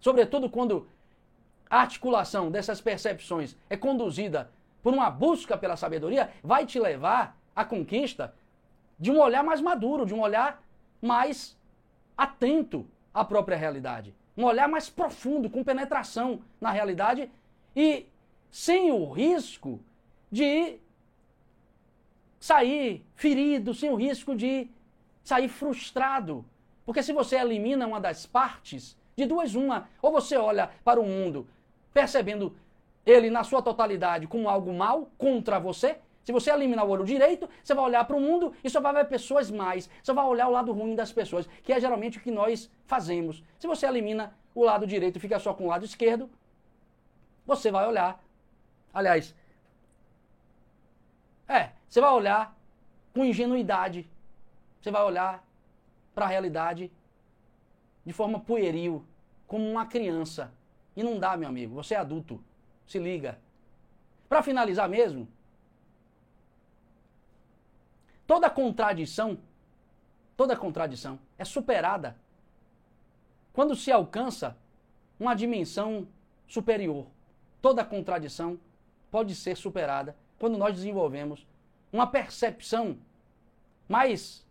sobretudo 0.00 0.48
quando 0.48 0.88
a 1.68 1.80
articulação 1.80 2.50
dessas 2.50 2.80
percepções 2.80 3.56
é 3.68 3.76
conduzida 3.76 4.50
por 4.82 4.92
uma 4.92 5.10
busca 5.10 5.56
pela 5.56 5.76
sabedoria, 5.76 6.30
vai 6.42 6.66
te 6.66 6.78
levar 6.78 7.36
à 7.54 7.64
conquista 7.64 8.34
de 8.98 9.10
um 9.10 9.18
olhar 9.18 9.42
mais 9.42 9.60
maduro, 9.60 10.06
de 10.06 10.14
um 10.14 10.20
olhar 10.20 10.62
mais 11.00 11.56
atento 12.16 12.86
à 13.12 13.24
própria 13.24 13.56
realidade 13.56 14.14
um 14.36 14.44
olhar 14.44 14.68
mais 14.68 14.90
profundo, 14.90 15.48
com 15.48 15.62
penetração 15.62 16.40
na 16.60 16.70
realidade 16.70 17.30
e 17.74 18.06
sem 18.50 18.90
o 18.90 19.10
risco 19.10 19.80
de 20.30 20.78
sair 22.44 23.02
ferido, 23.14 23.72
sem 23.72 23.88
o 23.88 23.94
risco 23.94 24.36
de 24.36 24.68
sair 25.22 25.48
frustrado. 25.48 26.44
Porque 26.84 27.02
se 27.02 27.10
você 27.10 27.36
elimina 27.36 27.86
uma 27.86 27.98
das 27.98 28.26
partes 28.26 28.98
De 29.16 29.24
duas, 29.24 29.54
uma. 29.54 29.88
Ou 30.02 30.10
você 30.12 30.36
olha 30.36 30.68
para 30.84 31.00
o 31.00 31.06
mundo 31.06 31.46
percebendo 31.92 32.54
ele 33.06 33.30
na 33.30 33.44
sua 33.44 33.62
totalidade 33.62 34.26
como 34.26 34.48
algo 34.48 34.72
mal 34.74 35.08
contra 35.16 35.58
você. 35.58 35.96
Se 36.24 36.32
você 36.32 36.50
eliminar 36.50 36.84
o 36.84 36.90
olho 36.90 37.04
direito, 37.04 37.48
você 37.62 37.72
vai 37.72 37.84
olhar 37.84 38.04
para 38.04 38.16
o 38.16 38.20
mundo 38.20 38.52
e 38.62 38.68
só 38.68 38.80
vai 38.80 38.92
ver 38.92 39.06
pessoas 39.06 39.50
mais. 39.50 39.88
Você 40.02 40.12
vai 40.12 40.26
olhar 40.26 40.48
o 40.48 40.50
lado 40.50 40.72
ruim 40.72 40.94
das 40.94 41.12
pessoas, 41.12 41.48
que 41.62 41.72
é 41.72 41.80
geralmente 41.80 42.18
o 42.18 42.20
que 42.20 42.30
nós 42.30 42.68
fazemos. 42.84 43.42
Se 43.58 43.66
você 43.66 43.86
elimina 43.86 44.34
o 44.54 44.64
lado 44.64 44.86
direito 44.86 45.16
e 45.16 45.20
fica 45.20 45.38
só 45.38 45.54
com 45.54 45.64
o 45.64 45.68
lado 45.68 45.84
esquerdo, 45.84 46.28
você 47.46 47.70
vai 47.70 47.86
olhar. 47.86 48.20
Aliás, 48.92 49.34
é, 51.48 51.70
você 51.94 52.00
vai 52.00 52.10
olhar 52.10 52.58
com 53.12 53.24
ingenuidade. 53.24 54.10
Você 54.82 54.90
vai 54.90 55.04
olhar 55.04 55.46
para 56.12 56.24
a 56.24 56.28
realidade 56.28 56.90
de 58.04 58.12
forma 58.12 58.40
pueril, 58.40 59.06
como 59.46 59.70
uma 59.70 59.86
criança. 59.86 60.52
E 60.96 61.04
não 61.04 61.20
dá, 61.20 61.36
meu 61.36 61.48
amigo. 61.48 61.72
Você 61.76 61.94
é 61.94 61.98
adulto. 61.98 62.42
Se 62.84 62.98
liga. 62.98 63.38
Para 64.28 64.42
finalizar 64.42 64.88
mesmo, 64.88 65.28
toda 68.26 68.50
contradição, 68.50 69.38
toda 70.36 70.56
contradição 70.56 71.16
é 71.38 71.44
superada 71.44 72.16
quando 73.52 73.76
se 73.76 73.92
alcança 73.92 74.58
uma 75.16 75.32
dimensão 75.32 76.08
superior. 76.48 77.06
Toda 77.62 77.84
contradição 77.84 78.58
pode 79.12 79.36
ser 79.36 79.56
superada 79.56 80.16
quando 80.40 80.58
nós 80.58 80.74
desenvolvemos 80.74 81.46
uma 81.94 82.08
percepção 82.08 82.98
mais 83.88 84.44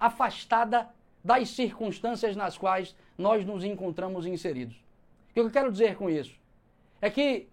afastada 0.00 0.92
das 1.22 1.50
circunstâncias 1.50 2.34
nas 2.34 2.58
quais 2.58 2.96
nós 3.16 3.44
nos 3.44 3.62
encontramos 3.62 4.26
inseridos. 4.26 4.74
O 5.30 5.34
que 5.34 5.38
eu 5.38 5.48
quero 5.48 5.70
dizer 5.70 5.96
com 5.96 6.10
isso? 6.10 6.34
É 7.00 7.08
que 7.08 7.48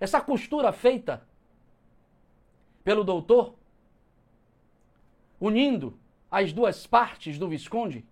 essa 0.00 0.20
costura 0.20 0.72
feita 0.72 1.24
pelo 2.82 3.04
doutor, 3.04 3.54
unindo 5.40 5.96
as 6.28 6.52
duas 6.52 6.84
partes 6.84 7.38
do 7.38 7.48
Visconde, 7.48 8.04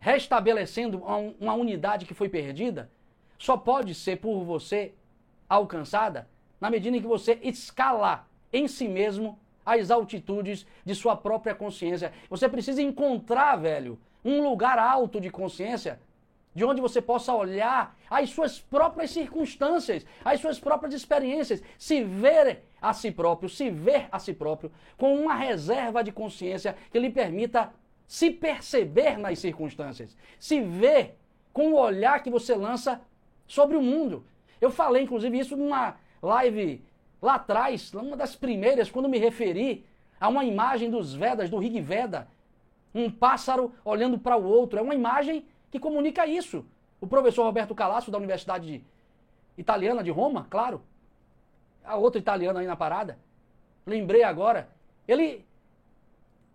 restabelecendo 0.00 1.04
uma 1.38 1.54
unidade 1.54 2.04
que 2.04 2.14
foi 2.14 2.28
perdida, 2.28 2.90
só 3.38 3.56
pode 3.56 3.94
ser 3.94 4.16
por 4.16 4.42
você 4.42 4.92
alcançada 5.48 6.28
na 6.60 6.68
medida 6.68 6.96
em 6.96 7.00
que 7.00 7.06
você 7.06 7.38
escalar 7.44 8.28
em 8.52 8.66
si 8.66 8.88
mesmo 8.88 9.38
as 9.64 9.90
altitudes 9.90 10.66
de 10.84 10.94
sua 10.94 11.16
própria 11.16 11.54
consciência. 11.54 12.12
Você 12.28 12.48
precisa 12.48 12.82
encontrar, 12.82 13.56
velho, 13.56 13.98
um 14.24 14.42
lugar 14.42 14.78
alto 14.78 15.20
de 15.20 15.30
consciência, 15.30 16.00
de 16.54 16.64
onde 16.64 16.80
você 16.80 17.00
possa 17.00 17.32
olhar 17.32 17.96
as 18.08 18.30
suas 18.30 18.58
próprias 18.58 19.10
circunstâncias, 19.10 20.04
as 20.24 20.40
suas 20.40 20.58
próprias 20.58 20.92
experiências, 20.94 21.62
se 21.78 22.02
ver 22.02 22.64
a 22.82 22.92
si 22.92 23.10
próprio, 23.10 23.48
se 23.48 23.70
ver 23.70 24.08
a 24.10 24.18
si 24.18 24.32
próprio 24.32 24.72
com 24.96 25.14
uma 25.14 25.34
reserva 25.34 26.02
de 26.02 26.10
consciência 26.10 26.76
que 26.90 26.98
lhe 26.98 27.10
permita 27.10 27.72
se 28.06 28.30
perceber 28.30 29.16
nas 29.16 29.38
circunstâncias, 29.38 30.16
se 30.38 30.60
ver 30.60 31.16
com 31.52 31.72
o 31.72 31.78
olhar 31.78 32.22
que 32.22 32.30
você 32.30 32.54
lança 32.54 33.00
sobre 33.46 33.76
o 33.76 33.82
mundo. 33.82 34.24
Eu 34.60 34.70
falei, 34.70 35.04
inclusive, 35.04 35.38
isso 35.38 35.56
numa 35.56 35.96
live 36.20 36.82
lá 37.20 37.34
atrás, 37.34 37.92
uma 37.94 38.16
das 38.16 38.34
primeiras, 38.34 38.90
quando 38.90 39.08
me 39.08 39.18
referi 39.18 39.84
a 40.18 40.28
uma 40.28 40.44
imagem 40.44 40.90
dos 40.90 41.14
Vedas, 41.14 41.50
do 41.50 41.58
Rig 41.58 41.80
Veda, 41.80 42.28
um 42.94 43.10
pássaro 43.10 43.72
olhando 43.84 44.18
para 44.18 44.36
o 44.36 44.44
outro. 44.44 44.78
É 44.78 44.82
uma 44.82 44.94
imagem 44.94 45.44
que 45.70 45.78
comunica 45.78 46.26
isso. 46.26 46.64
O 47.00 47.06
professor 47.06 47.44
Roberto 47.44 47.74
Calasso, 47.74 48.10
da 48.10 48.18
Universidade 48.18 48.84
Italiana 49.56 50.02
de 50.02 50.10
Roma, 50.10 50.46
claro, 50.50 50.82
a 51.84 51.96
outra 51.96 52.20
italiana 52.20 52.60
aí 52.60 52.66
na 52.66 52.76
parada, 52.76 53.18
lembrei 53.86 54.22
agora, 54.22 54.68
ele, 55.08 55.44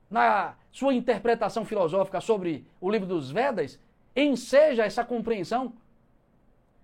na 0.10 0.56
sua 0.72 0.94
interpretação 0.94 1.66
filosófica 1.66 2.22
sobre 2.22 2.66
o 2.80 2.90
livro 2.90 3.08
dos 3.08 3.32
Vedas, 3.32 3.80
enseja 4.16 4.86
essa 4.86 5.04
compreensão, 5.04 5.74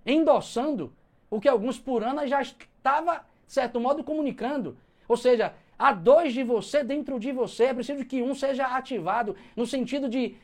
endossando 0.06 0.92
o 1.30 1.40
que 1.40 1.48
alguns 1.48 1.80
Puranas 1.80 2.30
já 2.30 2.42
estava, 2.42 3.24
certo 3.54 3.80
modo, 3.80 4.04
comunicando. 4.04 4.78
Ou 5.08 5.18
seja, 5.18 5.54
Há 5.82 5.94
dois 5.94 6.32
de 6.32 6.44
você 6.44 6.84
dentro 6.84 7.20
de 7.20 7.32
você. 7.32 7.64
É 7.64 7.74
preciso 7.74 8.06
que 8.06 8.22
um 8.22 8.36
seja 8.36 8.68
ativado 8.68 9.36
no 9.56 9.66
sentido 9.66 10.08
de 10.08 10.36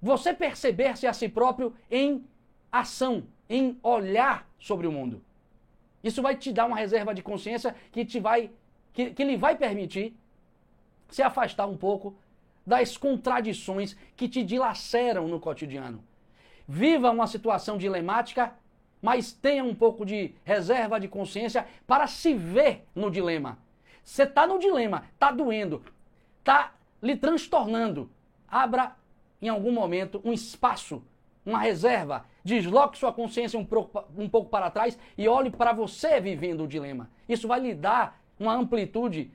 você 0.00 0.32
perceber-se 0.32 1.06
a 1.06 1.12
si 1.12 1.28
próprio 1.28 1.74
em 1.90 2.24
ação, 2.72 3.24
em 3.46 3.78
olhar 3.82 4.48
sobre 4.58 4.86
o 4.86 4.92
mundo. 4.92 5.22
Isso 6.02 6.22
vai 6.22 6.34
te 6.34 6.50
dar 6.50 6.64
uma 6.64 6.78
reserva 6.78 7.14
de 7.14 7.22
consciência 7.22 7.76
que 7.92 8.06
te 8.06 8.18
vai 8.18 8.50
que, 8.94 9.10
que 9.10 9.22
lhe 9.22 9.36
vai 9.36 9.54
permitir 9.54 10.16
se 11.10 11.22
afastar 11.22 11.66
um 11.66 11.76
pouco 11.76 12.16
das 12.66 12.96
contradições 12.96 13.94
que 14.16 14.30
te 14.30 14.42
dilaceram 14.42 15.28
no 15.28 15.38
cotidiano. 15.38 16.02
Viva 16.66 17.10
uma 17.10 17.26
situação 17.26 17.76
dilemática 17.76 18.54
mas 19.00 19.32
tenha 19.32 19.64
um 19.64 19.74
pouco 19.74 20.04
de 20.04 20.34
reserva 20.44 20.98
de 20.98 21.08
consciência 21.08 21.66
para 21.86 22.06
se 22.06 22.34
ver 22.34 22.86
no 22.94 23.10
dilema. 23.10 23.58
Você 24.02 24.22
está 24.22 24.46
no 24.46 24.58
dilema, 24.58 25.04
está 25.14 25.30
doendo, 25.30 25.82
está 26.38 26.72
lhe 27.02 27.16
transtornando. 27.16 28.10
Abra 28.48 28.96
em 29.40 29.48
algum 29.48 29.72
momento 29.72 30.20
um 30.24 30.32
espaço, 30.32 31.02
uma 31.44 31.58
reserva, 31.58 32.24
desloque 32.44 32.98
sua 32.98 33.12
consciência 33.12 33.58
um 33.58 33.64
pouco, 33.64 34.04
um 34.16 34.28
pouco 34.28 34.50
para 34.50 34.70
trás 34.70 34.98
e 35.16 35.28
olhe 35.28 35.50
para 35.50 35.72
você 35.72 36.20
vivendo 36.20 36.64
o 36.64 36.68
dilema. 36.68 37.10
Isso 37.28 37.46
vai 37.46 37.60
lhe 37.60 37.74
dar 37.74 38.20
uma 38.38 38.54
amplitude 38.54 39.30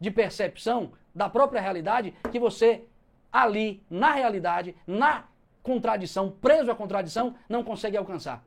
de 0.00 0.10
percepção 0.10 0.92
da 1.14 1.28
própria 1.28 1.60
realidade 1.60 2.14
que 2.30 2.38
você 2.38 2.84
ali, 3.32 3.82
na 3.88 4.12
realidade, 4.12 4.74
na 4.86 5.24
contradição, 5.62 6.30
preso 6.30 6.70
à 6.70 6.74
contradição, 6.74 7.34
não 7.48 7.62
consegue 7.62 7.96
alcançar. 7.96 8.44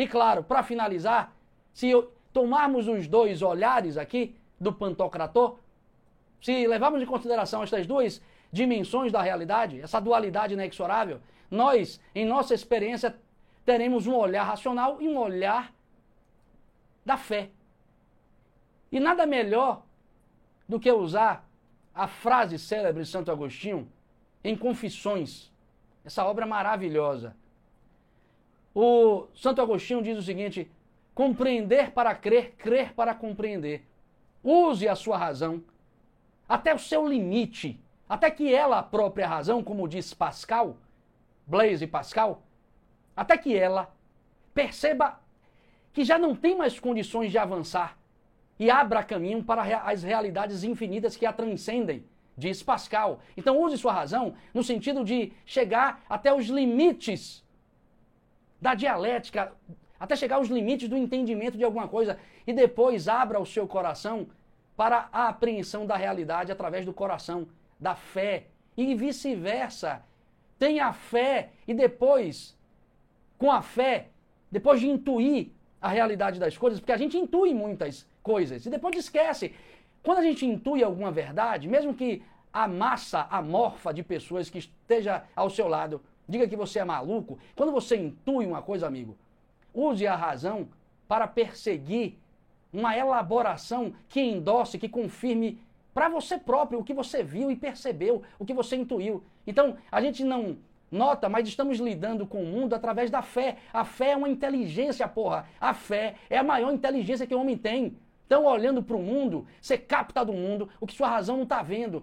E 0.00 0.08
claro, 0.08 0.42
para 0.42 0.62
finalizar, 0.62 1.36
se 1.74 1.90
tomarmos 2.32 2.88
os 2.88 3.06
dois 3.06 3.42
olhares 3.42 3.98
aqui 3.98 4.34
do 4.58 4.72
Pantocrator, 4.72 5.58
se 6.40 6.66
levarmos 6.66 7.02
em 7.02 7.04
consideração 7.04 7.62
estas 7.62 7.86
duas 7.86 8.22
dimensões 8.50 9.12
da 9.12 9.20
realidade, 9.20 9.78
essa 9.78 10.00
dualidade 10.00 10.54
inexorável, 10.54 11.20
nós, 11.50 12.00
em 12.14 12.24
nossa 12.24 12.54
experiência, 12.54 13.14
teremos 13.62 14.06
um 14.06 14.14
olhar 14.14 14.44
racional 14.44 15.02
e 15.02 15.06
um 15.06 15.18
olhar 15.18 15.70
da 17.04 17.18
fé. 17.18 17.50
E 18.90 18.98
nada 18.98 19.26
melhor 19.26 19.82
do 20.66 20.80
que 20.80 20.90
usar 20.90 21.46
a 21.94 22.08
frase 22.08 22.58
célebre 22.58 23.02
de 23.02 23.08
Santo 23.10 23.30
Agostinho 23.30 23.86
em 24.42 24.56
Confissões, 24.56 25.52
essa 26.06 26.24
obra 26.24 26.46
maravilhosa. 26.46 27.36
O 28.74 29.26
Santo 29.34 29.60
Agostinho 29.60 30.02
diz 30.02 30.16
o 30.16 30.22
seguinte: 30.22 30.70
compreender 31.14 31.90
para 31.90 32.14
crer, 32.14 32.52
crer 32.56 32.94
para 32.94 33.14
compreender. 33.14 33.86
Use 34.42 34.88
a 34.88 34.94
sua 34.94 35.18
razão 35.18 35.62
até 36.48 36.74
o 36.74 36.78
seu 36.78 37.06
limite, 37.06 37.80
até 38.08 38.30
que 38.30 38.52
ela, 38.52 38.78
a 38.78 38.82
própria 38.82 39.26
razão, 39.26 39.62
como 39.62 39.86
diz 39.86 40.12
Pascal, 40.12 40.76
Blaise 41.46 41.86
Pascal, 41.86 42.42
até 43.16 43.36
que 43.36 43.56
ela 43.56 43.94
perceba 44.52 45.20
que 45.92 46.04
já 46.04 46.18
não 46.18 46.34
tem 46.34 46.56
mais 46.56 46.78
condições 46.78 47.30
de 47.30 47.38
avançar 47.38 47.96
e 48.58 48.70
abra 48.70 49.02
caminho 49.02 49.42
para 49.42 49.62
as 49.84 50.02
realidades 50.02 50.64
infinitas 50.64 51.16
que 51.16 51.26
a 51.26 51.32
transcendem, 51.32 52.04
diz 52.36 52.62
Pascal. 52.62 53.20
Então 53.36 53.60
use 53.60 53.78
sua 53.78 53.92
razão 53.92 54.34
no 54.52 54.62
sentido 54.62 55.04
de 55.04 55.32
chegar 55.44 56.02
até 56.08 56.32
os 56.34 56.46
limites 56.46 57.44
da 58.60 58.74
dialética, 58.74 59.52
até 59.98 60.16
chegar 60.16 60.36
aos 60.36 60.48
limites 60.48 60.88
do 60.88 60.96
entendimento 60.96 61.58
de 61.58 61.64
alguma 61.64 61.88
coisa 61.88 62.18
e 62.46 62.52
depois 62.52 63.08
abra 63.08 63.40
o 63.40 63.46
seu 63.46 63.66
coração 63.66 64.28
para 64.76 65.08
a 65.12 65.28
apreensão 65.28 65.86
da 65.86 65.96
realidade 65.96 66.50
através 66.50 66.86
do 66.86 66.92
coração, 66.92 67.46
da 67.78 67.94
fé 67.94 68.46
e 68.76 68.94
vice-versa. 68.94 70.02
Tenha 70.58 70.92
fé 70.92 71.50
e 71.66 71.74
depois, 71.74 72.56
com 73.36 73.50
a 73.50 73.62
fé, 73.62 74.08
depois 74.50 74.80
de 74.80 74.88
intuir 74.88 75.52
a 75.80 75.88
realidade 75.88 76.38
das 76.38 76.56
coisas, 76.56 76.80
porque 76.80 76.92
a 76.92 76.96
gente 76.96 77.16
intui 77.16 77.54
muitas 77.54 78.06
coisas 78.22 78.64
e 78.66 78.70
depois 78.70 78.96
esquece. 78.96 79.54
Quando 80.02 80.18
a 80.18 80.22
gente 80.22 80.46
intui 80.46 80.82
alguma 80.82 81.10
verdade, 81.10 81.68
mesmo 81.68 81.94
que 81.94 82.22
a 82.52 82.66
massa 82.66 83.26
amorfa 83.30 83.92
de 83.92 84.02
pessoas 84.02 84.50
que 84.50 84.58
esteja 84.58 85.24
ao 85.36 85.48
seu 85.48 85.68
lado 85.68 86.02
diga 86.30 86.48
que 86.48 86.56
você 86.56 86.78
é 86.78 86.84
maluco. 86.84 87.38
Quando 87.54 87.72
você 87.72 87.96
intui 87.96 88.46
uma 88.46 88.62
coisa, 88.62 88.86
amigo, 88.86 89.16
use 89.74 90.06
a 90.06 90.16
razão 90.16 90.68
para 91.06 91.26
perseguir 91.26 92.16
uma 92.72 92.96
elaboração 92.96 93.92
que 94.08 94.20
endosse, 94.20 94.78
que 94.78 94.88
confirme 94.88 95.60
para 95.92 96.08
você 96.08 96.38
próprio 96.38 96.78
o 96.78 96.84
que 96.84 96.94
você 96.94 97.22
viu 97.22 97.50
e 97.50 97.56
percebeu, 97.56 98.22
o 98.38 98.46
que 98.46 98.54
você 98.54 98.76
intuiu. 98.76 99.22
Então, 99.46 99.76
a 99.90 100.00
gente 100.00 100.24
não 100.24 100.56
Nota, 100.90 101.28
mas 101.28 101.46
estamos 101.46 101.78
lidando 101.78 102.26
com 102.26 102.42
o 102.42 102.46
mundo 102.46 102.74
através 102.74 103.10
da 103.10 103.22
fé. 103.22 103.58
A 103.72 103.84
fé 103.84 104.10
é 104.10 104.16
uma 104.16 104.28
inteligência, 104.28 105.06
porra. 105.06 105.46
A 105.60 105.72
fé 105.72 106.16
é 106.28 106.36
a 106.36 106.42
maior 106.42 106.72
inteligência 106.72 107.26
que 107.26 107.34
o 107.34 107.40
homem 107.40 107.56
tem. 107.56 107.96
Então, 108.26 108.44
olhando 108.44 108.82
para 108.82 108.96
o 108.96 109.02
mundo, 109.02 109.46
você 109.60 109.78
capta 109.78 110.24
do 110.24 110.32
mundo 110.32 110.68
o 110.80 110.86
que 110.86 110.94
sua 110.94 111.08
razão 111.08 111.36
não 111.36 111.44
está 111.44 111.62
vendo. 111.62 112.02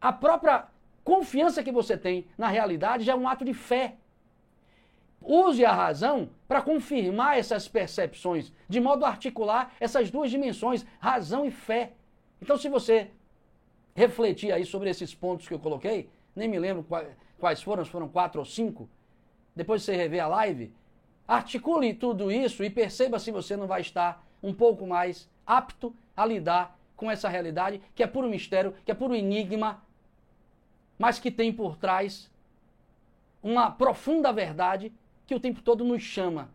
A 0.00 0.12
própria 0.12 0.66
confiança 1.04 1.62
que 1.62 1.72
você 1.72 1.96
tem 1.96 2.26
na 2.36 2.48
realidade 2.48 3.04
já 3.04 3.12
é 3.12 3.16
um 3.16 3.28
ato 3.28 3.44
de 3.44 3.54
fé. 3.54 3.96
Use 5.20 5.64
a 5.64 5.72
razão 5.72 6.30
para 6.48 6.60
confirmar 6.62 7.38
essas 7.38 7.68
percepções, 7.68 8.52
de 8.68 8.80
modo 8.80 9.04
a 9.04 9.08
articular 9.08 9.72
essas 9.78 10.10
duas 10.10 10.30
dimensões, 10.30 10.84
razão 10.98 11.44
e 11.44 11.50
fé. 11.50 11.92
Então, 12.40 12.56
se 12.56 12.68
você 12.68 13.10
refletir 13.94 14.52
aí 14.52 14.64
sobre 14.64 14.90
esses 14.90 15.14
pontos 15.14 15.46
que 15.46 15.54
eu 15.54 15.60
coloquei, 15.60 16.08
nem 16.34 16.48
me 16.48 16.58
lembro 16.58 16.84
quais 17.38 17.62
foram, 17.62 17.84
foram 17.84 18.08
quatro 18.08 18.40
ou 18.40 18.44
cinco, 18.44 18.88
depois 19.54 19.82
você 19.82 19.94
rever 19.94 20.24
a 20.24 20.26
live, 20.26 20.72
articule 21.28 21.94
tudo 21.94 22.32
isso 22.32 22.64
e 22.64 22.70
perceba 22.70 23.18
se 23.18 23.30
você 23.30 23.56
não 23.56 23.66
vai 23.66 23.80
estar 23.80 24.26
um 24.42 24.52
pouco 24.52 24.86
mais 24.86 25.28
apto 25.46 25.94
a 26.16 26.26
lidar 26.26 26.76
com 26.96 27.10
essa 27.10 27.28
realidade 27.28 27.80
que 27.94 28.02
é 28.02 28.06
puro 28.06 28.28
mistério, 28.28 28.74
que 28.84 28.90
é 28.90 28.94
puro 28.94 29.14
enigma, 29.14 29.82
mas 30.98 31.18
que 31.18 31.30
tem 31.30 31.52
por 31.52 31.76
trás 31.76 32.30
uma 33.42 33.70
profunda 33.70 34.32
verdade 34.32 34.92
que 35.26 35.34
o 35.34 35.40
tempo 35.40 35.62
todo 35.62 35.84
nos 35.84 36.02
chama 36.02 36.48